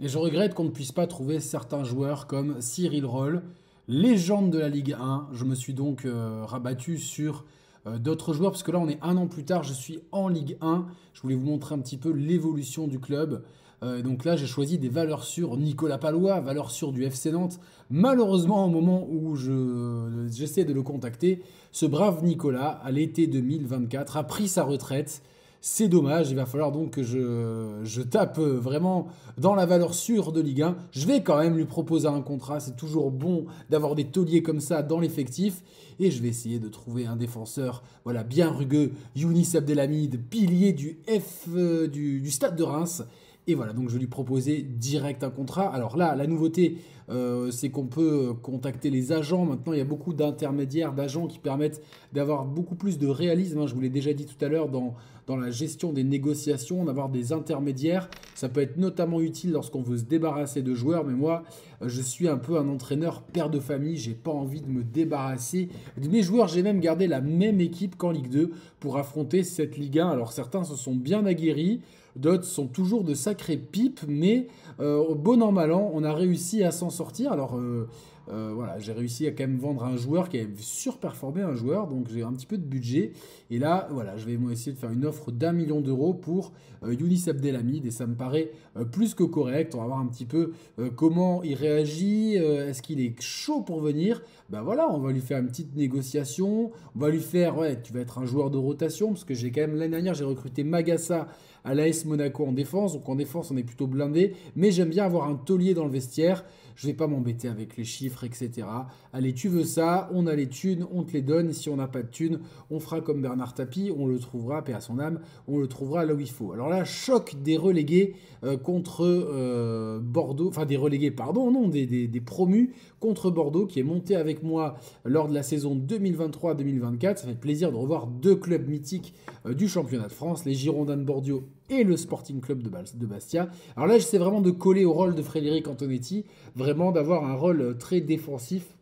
Et 0.00 0.08
je 0.08 0.16
regrette 0.16 0.54
qu'on 0.54 0.64
ne 0.64 0.70
puisse 0.70 0.92
pas 0.92 1.08
trouver 1.08 1.40
certains 1.40 1.82
joueurs 1.82 2.28
comme 2.28 2.60
Cyril 2.60 3.04
Roll, 3.04 3.42
légende 3.88 4.50
de 4.50 4.58
la 4.58 4.68
Ligue 4.68 4.92
1. 4.92 5.28
Je 5.32 5.44
me 5.44 5.56
suis 5.56 5.74
donc 5.74 6.04
euh, 6.04 6.44
rabattu 6.44 6.98
sur 6.98 7.44
euh, 7.86 7.98
d'autres 7.98 8.32
joueurs, 8.32 8.52
parce 8.52 8.62
que 8.62 8.70
là 8.70 8.78
on 8.78 8.88
est 8.88 9.00
un 9.02 9.16
an 9.16 9.26
plus 9.26 9.44
tard, 9.44 9.64
je 9.64 9.72
suis 9.72 9.98
en 10.12 10.28
Ligue 10.28 10.56
1. 10.60 10.86
Je 11.14 11.22
voulais 11.22 11.34
vous 11.34 11.46
montrer 11.46 11.74
un 11.74 11.80
petit 11.80 11.96
peu 11.96 12.12
l'évolution 12.12 12.86
du 12.86 13.00
club. 13.00 13.42
Euh, 13.82 14.02
donc 14.02 14.24
là, 14.24 14.36
j'ai 14.36 14.46
choisi 14.46 14.78
des 14.78 14.88
valeurs 14.88 15.24
sûres. 15.24 15.56
Nicolas 15.56 15.98
Palois, 15.98 16.40
valeur 16.40 16.70
sûre 16.70 16.92
du 16.92 17.04
FC 17.04 17.32
Nantes. 17.32 17.58
Malheureusement, 17.90 18.64
au 18.66 18.68
moment 18.68 19.04
où 19.08 19.34
j'essaie 19.34 20.64
de 20.64 20.72
le 20.72 20.82
contacter, 20.82 21.42
ce 21.72 21.86
brave 21.86 22.24
Nicolas, 22.24 22.80
à 22.84 22.90
l'été 22.90 23.26
2024, 23.26 24.16
a 24.16 24.24
pris 24.24 24.48
sa 24.48 24.62
retraite. 24.64 25.22
C'est 25.60 25.88
dommage, 25.88 26.30
il 26.30 26.36
va 26.36 26.46
falloir 26.46 26.70
donc 26.70 26.92
que 26.92 27.02
je, 27.02 27.80
je, 27.82 28.00
tape 28.00 28.38
vraiment 28.38 29.08
dans 29.38 29.56
la 29.56 29.66
valeur 29.66 29.92
sûre 29.92 30.30
de 30.30 30.40
Ligue 30.40 30.62
1. 30.62 30.76
Je 30.92 31.06
vais 31.06 31.22
quand 31.24 31.38
même 31.38 31.56
lui 31.56 31.64
proposer 31.64 32.06
un 32.06 32.20
contrat, 32.20 32.60
c'est 32.60 32.76
toujours 32.76 33.10
bon 33.10 33.46
d'avoir 33.68 33.96
des 33.96 34.04
tauliers 34.04 34.42
comme 34.42 34.60
ça 34.60 34.84
dans 34.84 35.00
l'effectif. 35.00 35.62
Et 35.98 36.12
je 36.12 36.22
vais 36.22 36.28
essayer 36.28 36.60
de 36.60 36.68
trouver 36.68 37.06
un 37.06 37.16
défenseur 37.16 37.82
voilà, 38.04 38.22
bien 38.22 38.50
rugueux, 38.50 38.92
Younis 39.16 39.56
Abdelhamid, 39.56 40.20
pilier 40.30 40.72
du 40.72 40.98
F 41.08 41.48
euh, 41.52 41.88
du 41.88 42.30
Stade 42.30 42.54
de 42.54 42.62
Reims. 42.62 43.02
Et 43.48 43.54
voilà, 43.54 43.72
donc 43.72 43.88
je 43.88 43.96
lui 43.96 44.06
proposais 44.06 44.60
direct 44.60 45.24
un 45.24 45.30
contrat. 45.30 45.74
Alors 45.74 45.96
là, 45.96 46.14
la 46.14 46.26
nouveauté, 46.26 46.76
euh, 47.08 47.50
c'est 47.50 47.70
qu'on 47.70 47.86
peut 47.86 48.34
contacter 48.42 48.90
les 48.90 49.10
agents. 49.10 49.46
Maintenant, 49.46 49.72
il 49.72 49.78
y 49.78 49.80
a 49.80 49.86
beaucoup 49.86 50.12
d'intermédiaires, 50.12 50.92
d'agents 50.92 51.26
qui 51.26 51.38
permettent 51.38 51.82
d'avoir 52.12 52.44
beaucoup 52.44 52.74
plus 52.74 52.98
de 52.98 53.06
réalisme. 53.06 53.60
Hein. 53.60 53.66
Je 53.66 53.74
vous 53.74 53.80
l'ai 53.80 53.88
déjà 53.88 54.12
dit 54.12 54.26
tout 54.26 54.44
à 54.44 54.48
l'heure 54.48 54.68
dans, 54.68 54.96
dans 55.26 55.38
la 55.38 55.50
gestion 55.50 55.94
des 55.94 56.04
négociations, 56.04 56.84
d'avoir 56.84 57.08
des 57.08 57.32
intermédiaires. 57.32 58.10
Ça 58.34 58.50
peut 58.50 58.60
être 58.60 58.76
notamment 58.76 59.18
utile 59.22 59.52
lorsqu'on 59.52 59.80
veut 59.80 59.96
se 59.96 60.04
débarrasser 60.04 60.60
de 60.60 60.74
joueurs. 60.74 61.06
Mais 61.06 61.14
moi, 61.14 61.42
je 61.80 62.02
suis 62.02 62.28
un 62.28 62.36
peu 62.36 62.58
un 62.58 62.68
entraîneur 62.68 63.22
père 63.22 63.48
de 63.48 63.60
famille. 63.60 63.96
J'ai 63.96 64.12
pas 64.12 64.30
envie 64.30 64.60
de 64.60 64.68
me 64.68 64.84
débarrasser 64.84 65.70
de 65.96 66.06
mes 66.06 66.22
joueurs. 66.22 66.48
J'ai 66.48 66.62
même 66.62 66.80
gardé 66.80 67.06
la 67.06 67.22
même 67.22 67.62
équipe 67.62 67.96
qu'en 67.96 68.10
Ligue 68.10 68.28
2 68.28 68.50
pour 68.78 68.98
affronter 68.98 69.42
cette 69.42 69.78
Ligue 69.78 70.00
1. 70.00 70.10
Alors 70.10 70.32
certains 70.32 70.64
se 70.64 70.76
sont 70.76 70.94
bien 70.94 71.24
aguerris. 71.24 71.80
D'autres 72.18 72.44
sont 72.44 72.66
toujours 72.66 73.04
de 73.04 73.14
sacrées 73.14 73.56
pipes, 73.56 74.00
mais 74.08 74.48
euh, 74.80 75.14
bon 75.14 75.40
an 75.40 75.52
mal 75.52 75.72
an, 75.72 75.88
on 75.94 76.02
a 76.02 76.12
réussi 76.12 76.64
à 76.64 76.72
s'en 76.72 76.90
sortir. 76.90 77.30
Alors, 77.30 77.56
euh, 77.56 77.88
euh, 78.28 78.50
voilà, 78.52 78.80
j'ai 78.80 78.92
réussi 78.92 79.28
à 79.28 79.30
quand 79.30 79.44
même 79.44 79.58
vendre 79.58 79.84
un 79.84 79.96
joueur 79.96 80.28
qui 80.28 80.38
avait 80.38 80.48
surperformé 80.56 81.42
un 81.42 81.54
joueur, 81.54 81.86
donc 81.86 82.08
j'ai 82.12 82.24
un 82.24 82.32
petit 82.32 82.44
peu 82.44 82.58
de 82.58 82.64
budget. 82.64 83.12
Et 83.52 83.60
là, 83.60 83.86
voilà, 83.92 84.16
je 84.16 84.26
vais 84.26 84.36
essayer 84.50 84.72
de 84.72 84.78
faire 84.78 84.90
une 84.90 85.06
offre 85.06 85.30
d'un 85.30 85.52
million 85.52 85.80
d'euros 85.80 86.12
pour 86.12 86.52
Younis 86.84 87.24
Abdelhamid 87.28 87.86
et 87.86 87.90
ça 87.92 88.06
me 88.06 88.16
paraît 88.16 88.50
plus 88.92 89.14
que 89.14 89.22
correct. 89.22 89.76
On 89.76 89.78
va 89.78 89.86
voir 89.86 90.00
un 90.00 90.06
petit 90.06 90.26
peu 90.26 90.52
comment 90.96 91.42
il 91.42 91.54
réagit, 91.54 92.34
est-ce 92.34 92.82
qu'il 92.82 93.00
est 93.00 93.18
chaud 93.20 93.62
pour 93.62 93.80
venir? 93.80 94.22
Ben 94.50 94.60
voilà, 94.60 94.90
on 94.90 94.98
va 94.98 95.10
lui 95.10 95.20
faire 95.20 95.38
une 95.38 95.48
petite 95.48 95.74
négociation. 95.74 96.70
On 96.94 96.98
va 96.98 97.08
lui 97.08 97.20
faire, 97.20 97.56
ouais, 97.56 97.80
tu 97.80 97.92
vas 97.94 98.00
être 98.00 98.18
un 98.18 98.26
joueur 98.26 98.50
de 98.50 98.58
rotation 98.58 99.08
parce 99.08 99.24
que 99.24 99.34
j'ai 99.34 99.50
quand 99.50 99.62
même 99.62 99.76
l'année 99.76 99.92
dernière 99.92 100.14
j'ai 100.14 100.24
recruté 100.24 100.64
Magassa 100.64 101.28
à 101.68 101.74
l'AS 101.74 102.06
Monaco 102.06 102.46
en 102.46 102.52
défense. 102.52 102.94
Donc 102.94 103.08
en 103.08 103.14
défense, 103.14 103.50
on 103.50 103.56
est 103.56 103.62
plutôt 103.62 103.86
blindé. 103.86 104.34
Mais 104.56 104.70
j'aime 104.70 104.88
bien 104.88 105.04
avoir 105.04 105.28
un 105.28 105.34
taulier 105.34 105.74
dans 105.74 105.84
le 105.84 105.90
vestiaire. 105.90 106.44
Je 106.76 106.86
vais 106.86 106.94
pas 106.94 107.08
m'embêter 107.08 107.48
avec 107.48 107.76
les 107.76 107.82
chiffres, 107.82 108.22
etc. 108.22 108.64
Allez, 109.12 109.34
tu 109.34 109.48
veux 109.48 109.64
ça, 109.64 110.08
on 110.14 110.28
a 110.28 110.36
les 110.36 110.48
thunes, 110.48 110.86
on 110.92 111.02
te 111.02 111.12
les 111.12 111.22
donne. 111.22 111.52
Si 111.52 111.68
on 111.68 111.74
n'a 111.74 111.88
pas 111.88 112.02
de 112.02 112.08
thunes, 112.08 112.38
on 112.70 112.78
fera 112.78 113.00
comme 113.00 113.20
Bernard 113.20 113.54
Tapie, 113.54 113.92
on 113.98 114.06
le 114.06 114.16
trouvera, 114.20 114.62
paix 114.62 114.74
à 114.74 114.80
son 114.80 115.00
âme, 115.00 115.18
on 115.48 115.58
le 115.58 115.66
trouvera 115.66 116.04
là 116.04 116.14
où 116.14 116.20
il 116.20 116.30
faut. 116.30 116.52
Alors 116.52 116.68
là, 116.68 116.84
choc 116.84 117.34
des 117.42 117.56
relégués 117.56 118.14
euh, 118.44 118.56
contre 118.56 119.04
euh, 119.04 119.98
Bordeaux, 120.00 120.46
enfin 120.50 120.66
des 120.66 120.76
relégués, 120.76 121.10
pardon, 121.10 121.50
non, 121.50 121.66
des, 121.66 121.84
des, 121.84 122.20
promus 122.20 122.72
contre 123.00 123.32
Bordeaux 123.32 123.66
qui 123.66 123.80
est 123.80 123.84
monté 123.84 124.14
avec 124.14 124.44
moi 124.44 124.76
lors 125.04 125.28
de 125.28 125.34
la 125.34 125.42
saison 125.42 125.74
2023-2024. 125.74 127.16
Ça 127.16 127.26
fait 127.26 127.34
plaisir 127.34 127.72
de 127.72 127.76
revoir 127.76 128.06
deux 128.06 128.36
clubs 128.36 128.68
mythiques 128.68 129.14
euh, 129.46 129.52
du 129.52 129.66
championnat 129.66 130.06
de 130.06 130.12
France, 130.12 130.44
les 130.44 130.54
Girondins 130.54 130.96
de 130.96 131.02
Bordeaux 131.02 131.42
et 131.70 131.84
le 131.84 131.96
Sporting 131.96 132.40
Club 132.40 132.62
de, 132.62 133.06
Bastia. 133.06 133.48
Alors 133.76 133.86
là, 133.86 133.98
j'essaie 133.98 134.18
vraiment 134.18 134.40
de 134.40 134.50
coller 134.50 134.84
au 134.84 134.92
rôle 134.92 135.14
de 135.14 135.22
Frédéric 135.22 135.68
Antonetti, 135.68 136.24
vraiment 136.56 136.92
d'avoir 136.92 137.24
un 137.24 137.34
rôle 137.34 137.60
euh, 137.60 137.74
très 137.74 138.00
défensif. 138.00 138.76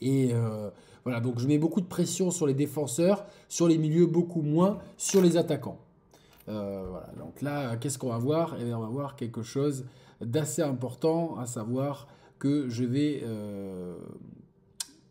Et 0.00 0.30
euh, 0.32 0.70
voilà, 1.04 1.20
donc 1.20 1.38
je 1.38 1.46
mets 1.48 1.58
beaucoup 1.58 1.80
de 1.80 1.86
pression 1.86 2.30
sur 2.30 2.46
les 2.46 2.54
défenseurs, 2.54 3.26
sur 3.48 3.66
les 3.66 3.78
milieux 3.78 4.06
beaucoup 4.06 4.42
moins, 4.42 4.78
sur 4.96 5.20
les 5.20 5.36
attaquants. 5.36 5.78
Euh, 6.48 6.86
voilà, 6.88 7.12
donc 7.18 7.42
là, 7.42 7.76
qu'est-ce 7.76 7.98
qu'on 7.98 8.10
va 8.10 8.18
voir? 8.18 8.56
Eh 8.60 8.72
On 8.72 8.80
va 8.80 8.88
voir 8.88 9.16
quelque 9.16 9.42
chose 9.42 9.84
d'assez 10.20 10.62
important, 10.62 11.36
à 11.36 11.46
savoir 11.46 12.06
que 12.38 12.68
je 12.68 12.84
vais 12.84 13.24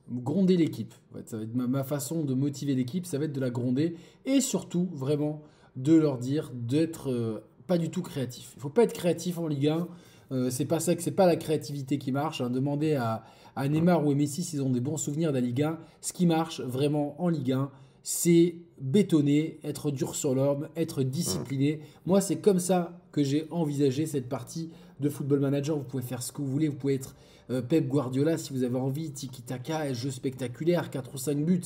gronder 0.09 0.55
l'équipe. 0.55 0.93
ça 1.25 1.37
va 1.37 1.43
être 1.43 1.53
ma 1.53 1.83
façon 1.83 2.23
de 2.23 2.33
motiver 2.33 2.75
l'équipe, 2.75 3.05
ça 3.05 3.17
va 3.17 3.25
être 3.25 3.33
de 3.33 3.41
la 3.41 3.49
gronder 3.49 3.95
et 4.25 4.39
surtout, 4.41 4.87
vraiment, 4.93 5.41
de 5.77 5.93
leur 5.93 6.17
dire 6.17 6.51
d'être 6.53 7.09
euh, 7.11 7.43
pas 7.67 7.77
du 7.77 7.89
tout 7.89 8.01
créatif. 8.01 8.53
Il 8.57 8.59
faut 8.59 8.69
pas 8.69 8.83
être 8.83 8.93
créatif 8.93 9.37
en 9.37 9.47
Ligue 9.47 9.67
1. 9.67 9.87
Euh, 10.31 10.49
c'est 10.49 10.65
pas 10.65 10.79
ça 10.79 10.95
que 10.95 11.01
c'est 11.01 11.11
pas 11.11 11.25
la 11.25 11.37
créativité 11.37 11.97
qui 11.97 12.11
marche. 12.11 12.41
Hein. 12.41 12.49
Demandez 12.49 12.95
à, 12.95 13.23
à, 13.55 13.67
Neymar 13.69 14.05
ou 14.05 14.11
à 14.11 14.15
Messi 14.15 14.43
s'ils 14.43 14.61
ont 14.61 14.69
des 14.69 14.81
bons 14.81 14.97
souvenirs 14.97 15.29
de 15.29 15.35
la 15.35 15.41
Ligue 15.41 15.63
1. 15.63 15.77
Ce 16.01 16.11
qui 16.11 16.25
marche 16.25 16.59
vraiment 16.61 17.21
en 17.21 17.29
Ligue 17.29 17.53
1, 17.53 17.71
c'est 18.03 18.55
bétonner, 18.79 19.59
être 19.63 19.91
dur 19.91 20.15
sur 20.15 20.33
l'homme, 20.33 20.69
être 20.75 21.03
discipliné. 21.03 21.81
Moi, 22.05 22.21
c'est 22.21 22.37
comme 22.37 22.59
ça 22.59 22.99
que 23.11 23.23
j'ai 23.23 23.47
envisagé 23.51 24.05
cette 24.05 24.29
partie 24.29 24.71
de 24.99 25.09
Football 25.09 25.39
Manager. 25.39 25.77
Vous 25.77 25.83
pouvez 25.83 26.03
faire 26.03 26.23
ce 26.23 26.31
que 26.31 26.41
vous 26.41 26.47
voulez. 26.47 26.67
Vous 26.67 26.75
pouvez 26.75 26.95
être 26.95 27.15
euh, 27.49 27.61
Pep 27.61 27.87
Guardiola 27.87 28.37
si 28.37 28.53
vous 28.53 28.63
avez 28.63 28.77
envie, 28.77 29.11
tiki-taka, 29.11 29.93
jeu 29.93 30.11
spectaculaire, 30.11 30.89
4 30.89 31.13
ou 31.13 31.17
5 31.17 31.37
buts. 31.45 31.61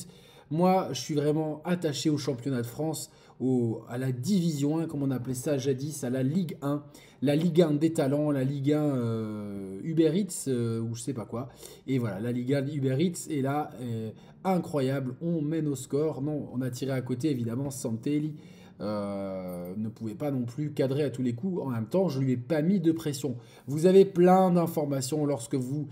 Moi, 0.50 0.88
je 0.92 1.00
suis 1.00 1.14
vraiment 1.14 1.62
attaché 1.64 2.10
au 2.10 2.18
championnat 2.18 2.62
de 2.62 2.66
France 2.66 3.10
à 3.88 3.98
la 3.98 4.12
Division 4.12 4.78
1, 4.78 4.86
comme 4.86 5.02
on 5.02 5.10
appelait 5.10 5.34
ça 5.34 5.58
jadis, 5.58 6.04
à 6.04 6.10
la 6.10 6.22
Ligue 6.22 6.56
1, 6.62 6.82
la 7.22 7.36
Ligue 7.36 7.62
1 7.62 7.72
des 7.72 7.92
talents, 7.92 8.30
la 8.30 8.44
Ligue 8.44 8.72
1 8.72 8.82
euh, 8.82 9.80
Uber 9.82 10.12
Eats, 10.14 10.48
euh, 10.48 10.80
ou 10.80 10.94
je 10.94 11.02
sais 11.02 11.12
pas 11.12 11.24
quoi. 11.24 11.48
Et 11.86 11.98
voilà, 11.98 12.20
la 12.20 12.32
Ligue 12.32 12.54
1 12.54 12.66
Uber 12.68 12.96
Eats 13.00 13.30
est 13.30 13.42
là, 13.42 13.70
euh, 13.80 14.10
incroyable, 14.44 15.14
on 15.20 15.40
mène 15.42 15.66
au 15.66 15.74
score. 15.74 16.22
Non, 16.22 16.48
on 16.52 16.60
a 16.60 16.70
tiré 16.70 16.92
à 16.92 17.00
côté, 17.00 17.30
évidemment, 17.30 17.70
Santelli. 17.70 18.34
ne 18.80 19.88
pouvait 19.88 20.14
pas 20.14 20.30
non 20.30 20.44
plus 20.44 20.72
cadrer 20.72 21.04
à 21.04 21.10
tous 21.10 21.22
les 21.22 21.34
coups. 21.34 21.60
En 21.62 21.70
même 21.70 21.86
temps, 21.86 22.08
je 22.08 22.20
lui 22.20 22.32
ai 22.32 22.36
pas 22.36 22.62
mis 22.62 22.80
de 22.80 22.92
pression. 22.92 23.36
Vous 23.66 23.86
avez 23.86 24.04
plein 24.04 24.50
d'informations 24.50 25.24
lorsque 25.26 25.54
vous 25.54 25.86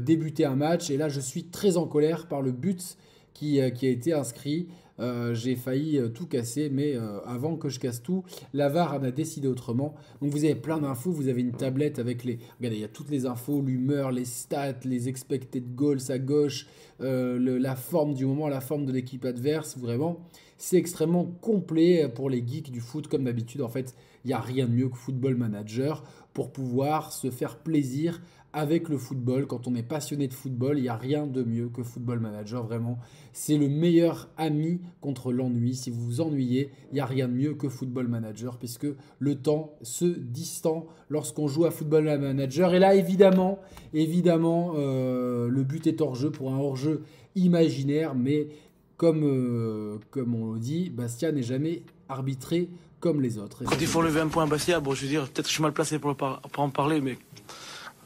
débutez 0.00 0.44
un 0.44 0.56
match. 0.56 0.90
Et 0.90 0.96
là, 0.96 1.08
je 1.08 1.20
suis 1.20 1.44
très 1.44 1.76
en 1.76 1.86
colère 1.86 2.28
par 2.28 2.42
le 2.42 2.52
but 2.52 2.96
qui 3.34 3.60
a 3.60 3.66
été 3.66 4.12
inscrit. 4.12 4.68
Euh, 4.98 5.34
j'ai 5.34 5.56
failli 5.56 5.98
euh, 5.98 6.08
tout 6.08 6.26
casser, 6.26 6.70
mais 6.70 6.96
euh, 6.96 7.20
avant 7.26 7.56
que 7.56 7.68
je 7.68 7.78
casse 7.78 8.02
tout, 8.02 8.24
la 8.54 8.68
VAR 8.68 8.94
en 8.94 9.02
a 9.02 9.10
décidé 9.10 9.48
autrement. 9.48 9.94
Donc 10.22 10.30
vous 10.30 10.44
avez 10.44 10.54
plein 10.54 10.78
d'infos, 10.78 11.10
vous 11.10 11.28
avez 11.28 11.42
une 11.42 11.52
tablette 11.52 11.98
avec 11.98 12.24
les... 12.24 12.38
Regardez, 12.58 12.76
il 12.76 12.82
y 12.82 12.84
a 12.84 12.88
toutes 12.88 13.10
les 13.10 13.26
infos, 13.26 13.60
l'humeur, 13.60 14.10
les 14.10 14.24
stats, 14.24 14.80
les 14.84 15.08
expected 15.08 15.74
goals 15.74 16.10
à 16.10 16.18
gauche, 16.18 16.66
la 16.98 17.76
forme 17.76 18.14
du 18.14 18.24
moment, 18.24 18.48
la 18.48 18.60
forme 18.60 18.86
de 18.86 18.92
l'équipe 18.92 19.24
adverse, 19.24 19.76
vraiment. 19.76 20.20
C'est 20.58 20.76
extrêmement 20.76 21.24
complet 21.24 22.08
pour 22.08 22.30
les 22.30 22.42
geeks 22.46 22.70
du 22.70 22.80
foot, 22.80 23.08
comme 23.08 23.24
d'habitude. 23.24 23.62
En 23.62 23.68
fait, 23.68 23.94
il 24.24 24.28
n'y 24.28 24.34
a 24.34 24.40
rien 24.40 24.66
de 24.66 24.72
mieux 24.72 24.88
que 24.88 24.96
Football 24.96 25.36
Manager 25.36 26.02
pour 26.32 26.52
pouvoir 26.52 27.12
se 27.12 27.30
faire 27.30 27.58
plaisir 27.58 28.20
avec 28.56 28.88
le 28.88 28.96
football. 28.96 29.46
Quand 29.46 29.68
on 29.68 29.74
est 29.74 29.82
passionné 29.82 30.28
de 30.28 30.32
football, 30.32 30.78
il 30.78 30.82
n'y 30.82 30.88
a 30.88 30.96
rien 30.96 31.26
de 31.26 31.42
mieux 31.42 31.68
que 31.68 31.82
Football 31.82 32.20
Manager, 32.20 32.64
vraiment. 32.64 32.98
C'est 33.34 33.58
le 33.58 33.68
meilleur 33.68 34.30
ami 34.38 34.80
contre 35.02 35.30
l'ennui. 35.30 35.74
Si 35.74 35.90
vous 35.90 36.02
vous 36.02 36.20
ennuyez, 36.22 36.70
il 36.90 36.94
n'y 36.94 37.00
a 37.00 37.06
rien 37.06 37.28
de 37.28 37.34
mieux 37.34 37.52
que 37.52 37.68
Football 37.68 38.08
Manager, 38.08 38.56
puisque 38.56 38.86
le 39.18 39.34
temps 39.34 39.74
se 39.82 40.06
distend 40.06 40.86
lorsqu'on 41.10 41.48
joue 41.48 41.66
à 41.66 41.70
Football 41.70 42.04
Manager. 42.18 42.74
Et 42.74 42.78
là, 42.78 42.94
évidemment, 42.94 43.58
évidemment, 43.92 44.72
euh, 44.76 45.48
le 45.48 45.62
but 45.62 45.86
est 45.86 46.00
hors 46.00 46.14
jeu 46.14 46.30
pour 46.30 46.50
un 46.50 46.58
hors 46.58 46.76
jeu 46.76 47.02
imaginaire, 47.34 48.14
mais 48.14 48.48
comme, 48.96 49.22
euh, 49.24 49.98
comme 50.10 50.34
on 50.34 50.52
le 50.52 50.58
dit, 50.58 50.90
Bastia 50.90 51.32
n'est 51.32 51.42
jamais 51.42 51.82
arbitré 52.08 52.68
comme 53.00 53.20
les 53.20 53.38
autres. 53.38 53.64
Quand 53.64 53.80
il 53.80 53.86
faut 53.86 54.02
lever 54.02 54.20
un 54.20 54.28
point 54.28 54.44
à 54.44 54.46
Bastia, 54.46 54.80
bon, 54.80 54.94
je 54.94 55.02
veux 55.02 55.08
dire, 55.08 55.22
peut-être 55.24 55.42
que 55.42 55.48
je 55.48 55.54
suis 55.54 55.62
mal 55.62 55.72
placé 55.72 55.98
pour, 55.98 56.16
pour 56.16 56.62
en 56.62 56.70
parler, 56.70 57.00
mais 57.00 57.18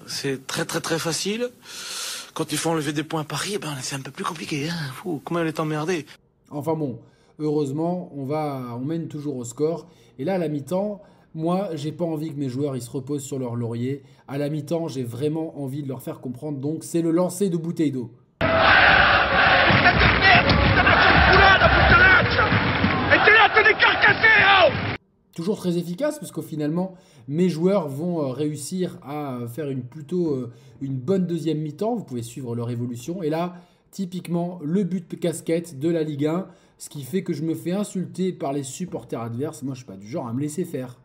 c'est 0.06 0.47
très 0.47 0.64
très 0.64 0.80
très 0.80 0.99
facile. 0.99 1.50
Quand 2.35 2.52
il 2.52 2.59
faut 2.59 2.70
enlever 2.70 2.92
des 2.92 3.04
points 3.04 3.23
à 3.23 3.25
Paris, 3.25 3.52
eh 3.54 3.59
ben, 3.59 3.75
c'est 3.80 3.97
un 3.97 4.00
peu 4.00 4.11
plus 4.11 4.25
compliqué. 4.25 4.68
Hein. 4.68 5.20
comment 5.25 5.40
elle 5.40 5.49
est 5.49 5.61
emmerdée. 5.61 6.06
Enfin 6.50 6.75
bon, 6.75 6.99
heureusement, 7.38 8.11
on, 8.14 8.25
va, 8.25 8.76
on 8.80 8.85
mène 8.85 9.09
toujours 9.09 9.37
au 9.37 9.44
score. 9.44 9.88
Et 10.18 10.25
là, 10.25 10.35
à 10.35 10.38
la 10.38 10.49
mi-temps, 10.49 11.02
moi, 11.35 11.70
j'ai 11.75 11.92
pas 11.92 12.04
envie 12.04 12.30
que 12.30 12.38
mes 12.38 12.49
joueurs 12.49 12.76
ils 12.76 12.82
se 12.82 12.90
reposent 12.90 13.23
sur 13.23 13.38
leur 13.38 13.56
laurier. 13.56 14.02
À 14.26 14.38
la 14.38 14.49
mi-temps, 14.49 14.88
j'ai 14.88 15.04
vraiment 15.04 15.61
envie 15.61 15.82
de 15.82 15.88
leur 15.88 16.02
faire 16.02 16.20
comprendre. 16.20 16.59
Donc, 16.59 16.85
c'est 16.85 17.02
le 17.02 17.11
lancer 17.11 17.50
de 17.50 17.56
bouteille 17.56 17.92
d'eau. 17.92 18.11
Toujours 25.40 25.56
très 25.56 25.78
efficace 25.78 26.18
parce 26.18 26.32
qu'au 26.32 26.42
finalement 26.42 26.94
mes 27.26 27.49
joueurs 27.49 27.88
vont 27.88 28.20
euh, 28.20 28.32
réussir 28.32 28.99
à 29.02 29.38
faire 29.49 29.70
une 29.70 29.82
plutôt 29.82 30.35
euh, 30.35 30.52
une 30.82 30.97
bonne 30.97 31.26
deuxième 31.26 31.59
mi-temps. 31.59 31.94
Vous 31.97 32.04
pouvez 32.04 32.23
suivre 32.23 32.54
leur 32.54 32.68
évolution 32.68 33.23
et 33.23 33.30
là 33.30 33.54
typiquement 33.90 34.61
le 34.62 34.85
but 34.85 35.18
casquette 35.18 35.78
de 35.78 35.88
la 35.88 36.02
Ligue 36.02 36.26
1, 36.26 36.47
ce 36.76 36.90
qui 36.90 37.02
fait 37.02 37.23
que 37.23 37.32
je 37.32 37.42
me 37.42 37.54
fais 37.54 37.73
insulter 37.73 38.32
par 38.32 38.52
les 38.52 38.62
supporters 38.62 39.20
adverses. 39.20 39.62
Moi 39.62 39.73
je 39.75 39.78
suis 39.78 39.87
pas 39.87 39.97
du 39.97 40.06
genre 40.06 40.28
à 40.28 40.35
me 40.35 40.40
laisser 40.40 40.66
faire. 40.66 40.99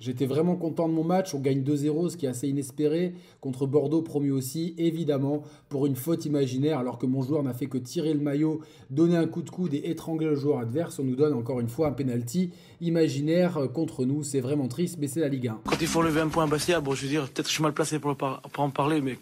J'étais 0.00 0.26
vraiment 0.26 0.54
content 0.54 0.88
de 0.88 0.94
mon 0.94 1.02
match. 1.02 1.34
On 1.34 1.40
gagne 1.40 1.62
2-0, 1.62 2.10
ce 2.10 2.16
qui 2.16 2.26
est 2.26 2.28
assez 2.28 2.48
inespéré. 2.48 3.14
Contre 3.40 3.66
Bordeaux, 3.66 4.02
promu 4.02 4.30
aussi, 4.30 4.74
évidemment, 4.78 5.42
pour 5.68 5.86
une 5.86 5.96
faute 5.96 6.24
imaginaire, 6.24 6.78
alors 6.78 6.98
que 6.98 7.06
mon 7.06 7.22
joueur 7.22 7.42
n'a 7.42 7.52
fait 7.52 7.66
que 7.66 7.78
tirer 7.78 8.14
le 8.14 8.20
maillot, 8.20 8.60
donner 8.90 9.16
un 9.16 9.26
coup 9.26 9.42
de 9.42 9.50
coude 9.50 9.74
et 9.74 9.90
étrangler 9.90 10.26
le 10.26 10.36
joueur 10.36 10.58
adverse. 10.58 10.98
On 11.00 11.04
nous 11.04 11.16
donne 11.16 11.34
encore 11.34 11.58
une 11.58 11.68
fois 11.68 11.88
un 11.88 11.92
penalty 11.92 12.50
imaginaire 12.80 13.58
euh, 13.58 13.66
contre 13.66 14.04
nous. 14.04 14.22
C'est 14.22 14.40
vraiment 14.40 14.68
triste, 14.68 14.98
mais 15.00 15.08
c'est 15.08 15.20
la 15.20 15.28
Ligue 15.28 15.48
1. 15.48 15.60
Quand 15.64 15.80
il 15.80 15.86
faut 15.88 16.02
lever 16.02 16.20
un 16.20 16.28
point 16.28 16.44
à 16.44 16.46
Bastia, 16.46 16.80
bon, 16.80 16.94
je 16.94 17.02
veux 17.02 17.08
dire, 17.08 17.24
peut-être 17.24 17.42
que 17.42 17.48
je 17.48 17.54
suis 17.54 17.62
mal 17.62 17.72
placé 17.72 17.98
pour, 17.98 18.16
en 18.56 18.70
parler, 18.70 19.00
mais 19.00 19.18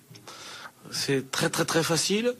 c'est 0.90 1.30
très 1.30 1.48
très 1.48 1.64
très 1.64 1.82
facile 1.82 2.34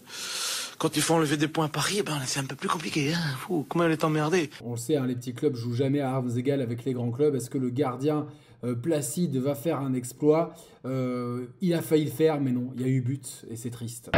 quand 0.79 0.97
il 0.97 1.03
faut 1.03 1.15
enlever 1.15 1.37
des 1.37 1.49
points 1.49 1.67
à 1.67 1.69
Paris, 1.69 1.97
eh 2.01 2.03
ben, 2.03 2.19
c'est 2.25 2.41
un 2.41 2.45
peu 2.45 2.57
plus 2.57 2.69
compliqué. 2.69 3.13
Hein. 3.15 3.65
comment 3.69 3.85
elle 3.85 3.93
est 3.93 4.05
emmerdée. 4.05 4.51
On 4.65 4.73
le 4.73 4.77
sait, 4.77 4.97
hein, 4.97 5.07
les 5.07 5.15
petits 5.15 5.35
clubs 5.35 5.55
jouent 5.55 5.75
jamais 5.75 6.01
à 6.01 6.11
armes 6.11 6.31
égales 6.37 6.61
avec 6.61 6.85
les 6.85 6.93
grands 6.93 7.11
clubs. 7.11 7.35
Est-ce 7.35 7.51
que 7.51 7.59
le 7.59 7.71
gardien 7.71 8.27
euh, 8.65 8.75
Placide 8.75 9.37
va 9.37 9.55
faire 9.55 9.81
un 9.81 9.95
exploit? 9.95 10.55
Euh, 10.85 11.47
Il 11.61 11.75
a 11.75 11.83
failli 11.83 12.05
le 12.05 12.11
faire, 12.11 12.41
mais 12.41 12.53
non, 12.53 12.73
il 12.77 12.83
y 12.83 12.85
a 12.85 12.89
eu 12.89 13.01
but 13.01 13.47
et 13.51 13.57
c'est 13.57 13.71
triste. 13.71 14.11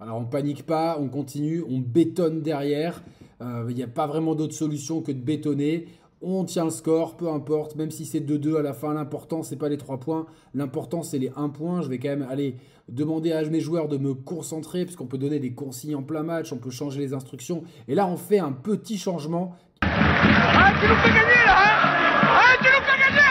Alors 0.00 0.18
on 0.18 0.24
panique 0.24 0.64
pas, 0.64 0.96
on 0.98 1.08
continue, 1.08 1.62
on 1.68 1.78
bétonne 1.78 2.40
derrière. 2.40 3.02
Euh, 3.40 3.66
il 3.68 3.76
n'y 3.76 3.82
a 3.82 3.88
pas 3.88 4.06
vraiment 4.06 4.34
d'autre 4.34 4.54
solution 4.54 5.00
que 5.00 5.12
de 5.12 5.20
bétonner 5.20 5.86
on 6.20 6.44
tient 6.44 6.64
le 6.64 6.70
score, 6.70 7.16
peu 7.16 7.28
importe, 7.28 7.76
même 7.76 7.90
si 7.90 8.04
c'est 8.04 8.20
2-2 8.20 8.58
à 8.58 8.62
la 8.62 8.72
fin, 8.72 8.92
l'important 8.94 9.42
c'est 9.42 9.56
pas 9.56 9.68
les 9.68 9.78
3 9.78 10.00
points, 10.00 10.26
l'important 10.54 11.02
c'est 11.02 11.18
les 11.18 11.30
1 11.36 11.48
point. 11.50 11.82
Je 11.82 11.88
vais 11.88 11.98
quand 11.98 12.08
même 12.08 12.26
aller 12.28 12.56
demander 12.88 13.32
à 13.32 13.42
mes 13.44 13.60
joueurs 13.60 13.88
de 13.88 13.98
me 13.98 14.14
concentrer, 14.14 14.84
puisqu'on 14.84 15.06
peut 15.06 15.18
donner 15.18 15.38
des 15.38 15.52
consignes 15.52 15.94
en 15.94 16.02
plein 16.02 16.22
match, 16.22 16.52
on 16.52 16.58
peut 16.58 16.70
changer 16.70 17.00
les 17.00 17.14
instructions. 17.14 17.62
Et 17.86 17.94
là, 17.94 18.06
on 18.06 18.16
fait 18.16 18.38
un 18.38 18.52
petit 18.52 18.98
changement. 18.98 19.54
Ah, 19.82 20.72
tu 20.80 20.88
nous 20.88 20.94
fais 20.96 21.08
gagner 21.10 21.44
là, 21.46 21.56
hein? 21.56 21.76
Ah, 22.24 22.56
tu 22.58 22.64
nous 22.64 22.84
fais 22.84 22.98
gagner, 22.98 23.22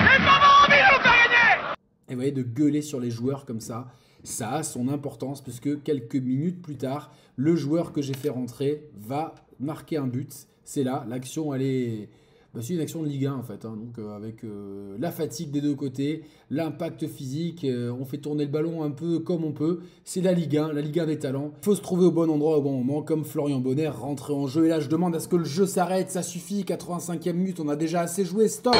J'ai 0.00 0.18
pas 0.24 0.40
envie 0.64 0.76
de 0.76 0.96
nous 0.96 1.02
faire 1.02 1.28
gagner 1.30 1.76
Et 2.08 2.12
vous 2.12 2.16
voyez, 2.16 2.32
de 2.32 2.42
gueuler 2.42 2.82
sur 2.82 2.98
les 2.98 3.10
joueurs 3.10 3.44
comme 3.44 3.60
ça, 3.60 3.88
ça 4.24 4.50
a 4.52 4.62
son 4.62 4.88
importance, 4.88 5.40
puisque 5.40 5.82
quelques 5.82 6.16
minutes 6.16 6.62
plus 6.62 6.76
tard, 6.76 7.12
le 7.36 7.54
joueur 7.54 7.92
que 7.92 8.02
j'ai 8.02 8.14
fait 8.14 8.28
rentrer 8.28 8.90
va 8.94 9.34
marquer 9.60 9.98
un 9.98 10.06
but. 10.06 10.48
C'est 10.64 10.84
là, 10.84 11.04
l'action, 11.08 11.52
elle 11.54 11.62
est. 11.62 12.08
bah, 12.54 12.60
c'est 12.62 12.74
une 12.74 12.80
action 12.80 13.02
de 13.02 13.08
Ligue 13.08 13.26
1 13.26 13.34
en 13.34 13.42
fait, 13.42 13.64
hein. 13.64 13.76
donc 13.76 13.98
euh, 13.98 14.14
avec 14.14 14.44
euh, 14.44 14.96
la 14.98 15.10
fatigue 15.10 15.50
des 15.50 15.60
deux 15.60 15.74
côtés, 15.74 16.22
l'impact 16.50 17.08
physique, 17.08 17.64
euh, 17.64 17.90
on 17.90 18.04
fait 18.04 18.18
tourner 18.18 18.44
le 18.44 18.50
ballon 18.50 18.82
un 18.82 18.90
peu 18.90 19.18
comme 19.18 19.44
on 19.44 19.52
peut. 19.52 19.80
C'est 20.04 20.20
la 20.20 20.32
Ligue 20.32 20.56
1, 20.56 20.72
la 20.72 20.80
Ligue 20.80 21.00
1 21.00 21.06
des 21.06 21.18
talents. 21.18 21.50
Il 21.62 21.64
faut 21.64 21.74
se 21.74 21.80
trouver 21.80 22.06
au 22.06 22.12
bon 22.12 22.30
endroit 22.30 22.58
au 22.58 22.62
bon 22.62 22.72
moment, 22.78 23.02
comme 23.02 23.24
Florian 23.24 23.58
Bonner 23.58 23.88
rentrer 23.88 24.32
en 24.32 24.46
jeu. 24.46 24.66
Et 24.66 24.68
là, 24.68 24.78
je 24.78 24.88
demande 24.88 25.16
à 25.16 25.20
ce 25.20 25.26
que 25.28 25.36
le 25.36 25.44
jeu 25.44 25.66
s'arrête, 25.66 26.10
ça 26.10 26.22
suffit. 26.22 26.62
85e 26.62 27.32
minute, 27.32 27.58
on 27.58 27.68
a 27.68 27.76
déjà 27.76 28.00
assez 28.02 28.24
joué, 28.24 28.48
stop. 28.48 28.76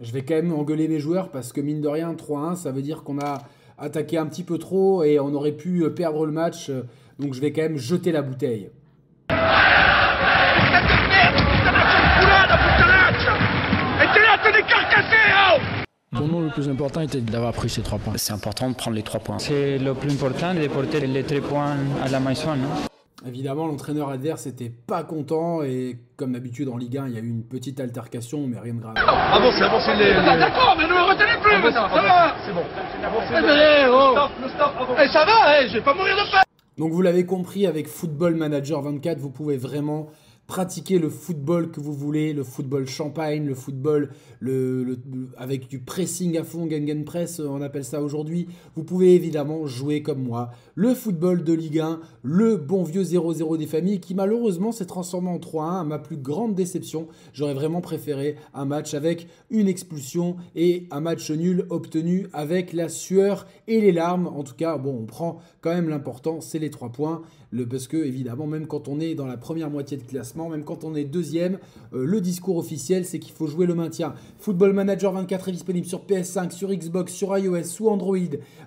Je 0.00 0.12
vais 0.12 0.24
quand 0.24 0.34
même 0.34 0.52
engueuler 0.52 0.88
mes 0.88 0.98
joueurs 0.98 1.30
parce 1.30 1.52
que 1.52 1.60
mine 1.62 1.80
de 1.80 1.88
rien, 1.88 2.12
3-1, 2.12 2.56
ça 2.56 2.72
veut 2.72 2.82
dire 2.82 3.02
qu'on 3.04 3.18
a 3.20 3.38
attaqué 3.82 4.16
un 4.16 4.26
petit 4.26 4.44
peu 4.44 4.58
trop 4.58 5.02
et 5.02 5.18
on 5.20 5.34
aurait 5.34 5.52
pu 5.52 5.82
euh, 5.82 5.90
perdre 5.90 6.24
le 6.24 6.32
match. 6.32 6.70
euh, 6.70 6.82
Donc 7.18 7.34
je 7.34 7.40
vais 7.40 7.52
quand 7.52 7.62
même 7.62 7.76
jeter 7.76 8.12
la 8.12 8.22
bouteille. 8.22 8.70
Pour 16.14 16.28
nous, 16.28 16.42
le 16.42 16.50
plus 16.50 16.68
important 16.68 17.00
était 17.00 17.20
d'avoir 17.20 17.52
pris 17.52 17.70
ces 17.70 17.82
trois 17.82 17.98
points. 17.98 18.12
C'est 18.16 18.32
important 18.32 18.68
de 18.68 18.74
prendre 18.74 18.96
les 18.96 19.02
trois 19.02 19.20
points. 19.20 19.38
C'est 19.38 19.78
le 19.78 19.94
plus 19.94 20.12
important 20.14 20.54
de 20.54 20.66
porter 20.68 21.06
les 21.06 21.22
trois 21.22 21.40
points 21.40 21.76
à 22.04 22.08
la 22.08 22.20
maison. 22.20 22.50
Évidemment, 23.24 23.66
l'entraîneur 23.66 24.08
adverse 24.08 24.46
était 24.46 24.70
pas 24.70 25.04
content 25.04 25.62
et 25.62 25.96
comme 26.16 26.32
d'habitude 26.32 26.68
en 26.68 26.76
Ligue 26.76 26.98
1, 26.98 27.08
il 27.08 27.14
y 27.14 27.16
a 27.16 27.20
eu 27.20 27.28
une 27.28 27.44
petite 27.44 27.78
altercation, 27.78 28.46
mais 28.48 28.58
rien 28.58 28.74
de 28.74 28.80
grave. 28.80 28.94
Avancez, 28.96 29.62
avancez 29.62 29.94
les... 29.94 30.12
D'accord, 30.12 30.74
mais 30.76 30.84
ne 30.84 30.92
me 30.92 31.08
retenez 31.08 31.40
plus 31.40 31.56
maintenant, 31.62 31.88
ça 31.88 32.02
va. 32.02 32.34
C'est 32.44 32.52
bon. 32.52 32.62
Eh 33.30 33.40
mais, 33.40 33.86
oh. 33.88 34.14
Eh, 35.00 35.08
ça 35.08 35.24
va, 35.24 35.62
eh, 35.62 35.68
je 35.68 35.74
vais 35.74 35.80
pas 35.82 35.94
mourir 35.94 36.16
de 36.16 36.30
faim. 36.30 36.42
Donc 36.78 36.90
vous 36.90 37.02
l'avez 37.02 37.24
compris, 37.24 37.66
avec 37.66 37.86
Football 37.86 38.34
Manager 38.34 38.82
24, 38.82 39.18
vous 39.18 39.30
pouvez 39.30 39.56
vraiment 39.56 40.08
pratiquer 40.52 40.98
le 40.98 41.08
football 41.08 41.70
que 41.70 41.80
vous 41.80 41.94
voulez, 41.94 42.34
le 42.34 42.44
football 42.44 42.86
champagne, 42.86 43.46
le 43.46 43.54
football 43.54 44.10
avec 45.38 45.66
du 45.66 45.78
pressing 45.78 46.36
à 46.36 46.44
fond, 46.44 46.68
press, 47.06 47.40
on 47.40 47.62
appelle 47.62 47.86
ça 47.86 48.02
aujourd'hui. 48.02 48.48
Vous 48.76 48.84
pouvez 48.84 49.14
évidemment 49.14 49.64
jouer 49.66 50.02
comme 50.02 50.22
moi, 50.22 50.50
le 50.74 50.92
football 50.92 51.42
de 51.42 51.54
Ligue 51.54 51.78
1, 51.78 52.00
le 52.22 52.58
bon 52.58 52.82
vieux 52.82 53.02
0-0 53.02 53.56
des 53.56 53.66
familles 53.66 54.00
qui 54.00 54.14
malheureusement 54.14 54.72
s'est 54.72 54.84
transformé 54.84 55.30
en 55.30 55.38
3-1 55.38 55.80
à 55.80 55.84
ma 55.84 55.98
plus 55.98 56.18
grande 56.18 56.54
déception. 56.54 57.08
J'aurais 57.32 57.54
vraiment 57.54 57.80
préféré 57.80 58.36
un 58.52 58.66
match 58.66 58.92
avec 58.92 59.28
une 59.48 59.68
expulsion 59.68 60.36
et 60.54 60.86
un 60.90 61.00
match 61.00 61.30
nul 61.30 61.64
obtenu 61.70 62.26
avec 62.34 62.74
la 62.74 62.90
sueur 62.90 63.46
et 63.68 63.80
les 63.80 63.92
larmes. 63.92 64.26
En 64.26 64.42
tout 64.42 64.54
cas, 64.54 64.76
bon, 64.76 64.98
on 65.00 65.06
prend 65.06 65.38
quand 65.62 65.72
même 65.72 65.88
l'important, 65.88 66.42
c'est 66.42 66.58
les 66.58 66.68
3 66.68 66.90
points. 66.90 67.22
Parce 67.68 67.86
que 67.86 67.98
évidemment, 67.98 68.46
même 68.46 68.66
quand 68.66 68.88
on 68.88 68.98
est 68.98 69.14
dans 69.14 69.26
la 69.26 69.36
première 69.36 69.70
moitié 69.70 69.96
de 69.96 70.02
classement, 70.02 70.48
même 70.48 70.64
quand 70.64 70.84
on 70.84 70.94
est 70.94 71.04
deuxième, 71.04 71.58
euh, 71.92 72.04
le 72.04 72.20
discours 72.20 72.56
officiel, 72.56 73.04
c'est 73.04 73.18
qu'il 73.18 73.34
faut 73.34 73.46
jouer 73.46 73.66
le 73.66 73.74
maintien. 73.74 74.14
Football 74.38 74.72
Manager 74.72 75.12
24 75.12 75.48
est 75.48 75.52
disponible 75.52 75.86
sur 75.86 76.04
PS5, 76.06 76.50
sur 76.50 76.72
Xbox, 76.72 77.12
sur 77.12 77.36
iOS, 77.36 77.64
sous 77.64 77.88
Android, 77.88 78.16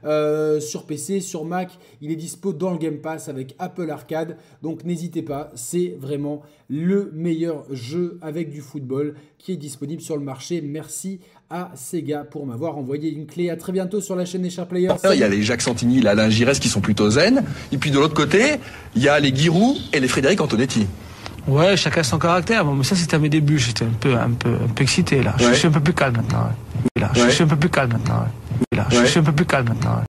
euh, 0.03 0.59
sur 0.59 0.85
PC, 0.85 1.19
sur 1.19 1.45
Mac. 1.45 1.71
Il 2.01 2.11
est 2.11 2.15
dispo 2.15 2.53
dans 2.53 2.71
le 2.71 2.77
Game 2.77 2.99
Pass 2.99 3.27
avec 3.27 3.55
Apple 3.57 3.89
Arcade. 3.89 4.37
Donc 4.61 4.83
n'hésitez 4.83 5.23
pas, 5.23 5.51
c'est 5.55 5.95
vraiment 5.99 6.43
le 6.69 7.11
meilleur 7.13 7.65
jeu 7.73 8.19
avec 8.21 8.49
du 8.49 8.61
football 8.61 9.15
qui 9.37 9.51
est 9.51 9.57
disponible 9.57 10.01
sur 10.01 10.17
le 10.17 10.23
marché. 10.23 10.61
Merci 10.61 11.19
à 11.49 11.71
Sega 11.75 12.23
pour 12.23 12.45
m'avoir 12.45 12.77
envoyé 12.77 13.11
une 13.13 13.25
clé. 13.27 13.49
À 13.49 13.55
très 13.55 13.71
bientôt 13.71 14.01
sur 14.01 14.15
la 14.15 14.25
chaîne 14.25 14.41
des 14.41 14.49
Sharp 14.49 14.69
Players. 14.69 14.93
Il 15.13 15.19
y 15.19 15.23
a 15.23 15.27
les 15.29 15.43
Jacques 15.43 15.61
Santini, 15.61 16.01
les 16.01 16.07
Alain 16.07 16.29
Giresse 16.29 16.59
qui 16.59 16.69
sont 16.69 16.81
plutôt 16.81 17.09
zen. 17.09 17.43
Et 17.71 17.77
puis 17.77 17.91
de 17.91 17.99
l'autre 17.99 18.13
côté, 18.15 18.55
il 18.95 19.01
y 19.03 19.09
a 19.09 19.19
les 19.19 19.33
Giroud 19.35 19.77
et 19.93 19.99
les 19.99 20.07
Frédéric 20.07 20.41
Antonetti. 20.41 20.87
Ouais, 21.47 21.77
chacun 21.77 22.01
son 22.01 22.17
caractère. 22.17 22.65
Bon, 22.65 22.73
mais 22.73 22.83
ça, 22.83 22.95
c'était 22.95 23.15
à 23.15 23.19
mes 23.19 23.29
débuts. 23.29 23.59
J'étais 23.59 23.85
un 23.85 23.89
peu, 23.99 24.15
un 24.15 24.31
peu, 24.31 24.49
un 24.49 24.67
peu 24.73 24.81
excité, 24.83 25.21
là. 25.21 25.35
Je 25.37 25.53
suis 25.53 25.67
un 25.67 25.71
peu 25.71 25.79
plus 25.79 25.93
calme 25.93 26.15
maintenant. 26.17 26.39
ouais. 26.45 27.01
Là, 27.01 27.11
je 27.13 27.29
suis 27.29 27.43
un 27.43 27.47
peu 27.47 27.55
plus 27.55 27.69
calme 27.69 27.91
maintenant. 27.93 28.21
ouais. 28.23 28.77
Là, 28.77 28.87
je 28.89 29.05
suis 29.05 29.19
un 29.19 29.23
peu 29.23 29.31
plus 29.31 29.45
calme 29.45 29.67
maintenant. 29.69 29.97
ouais. 29.97 30.03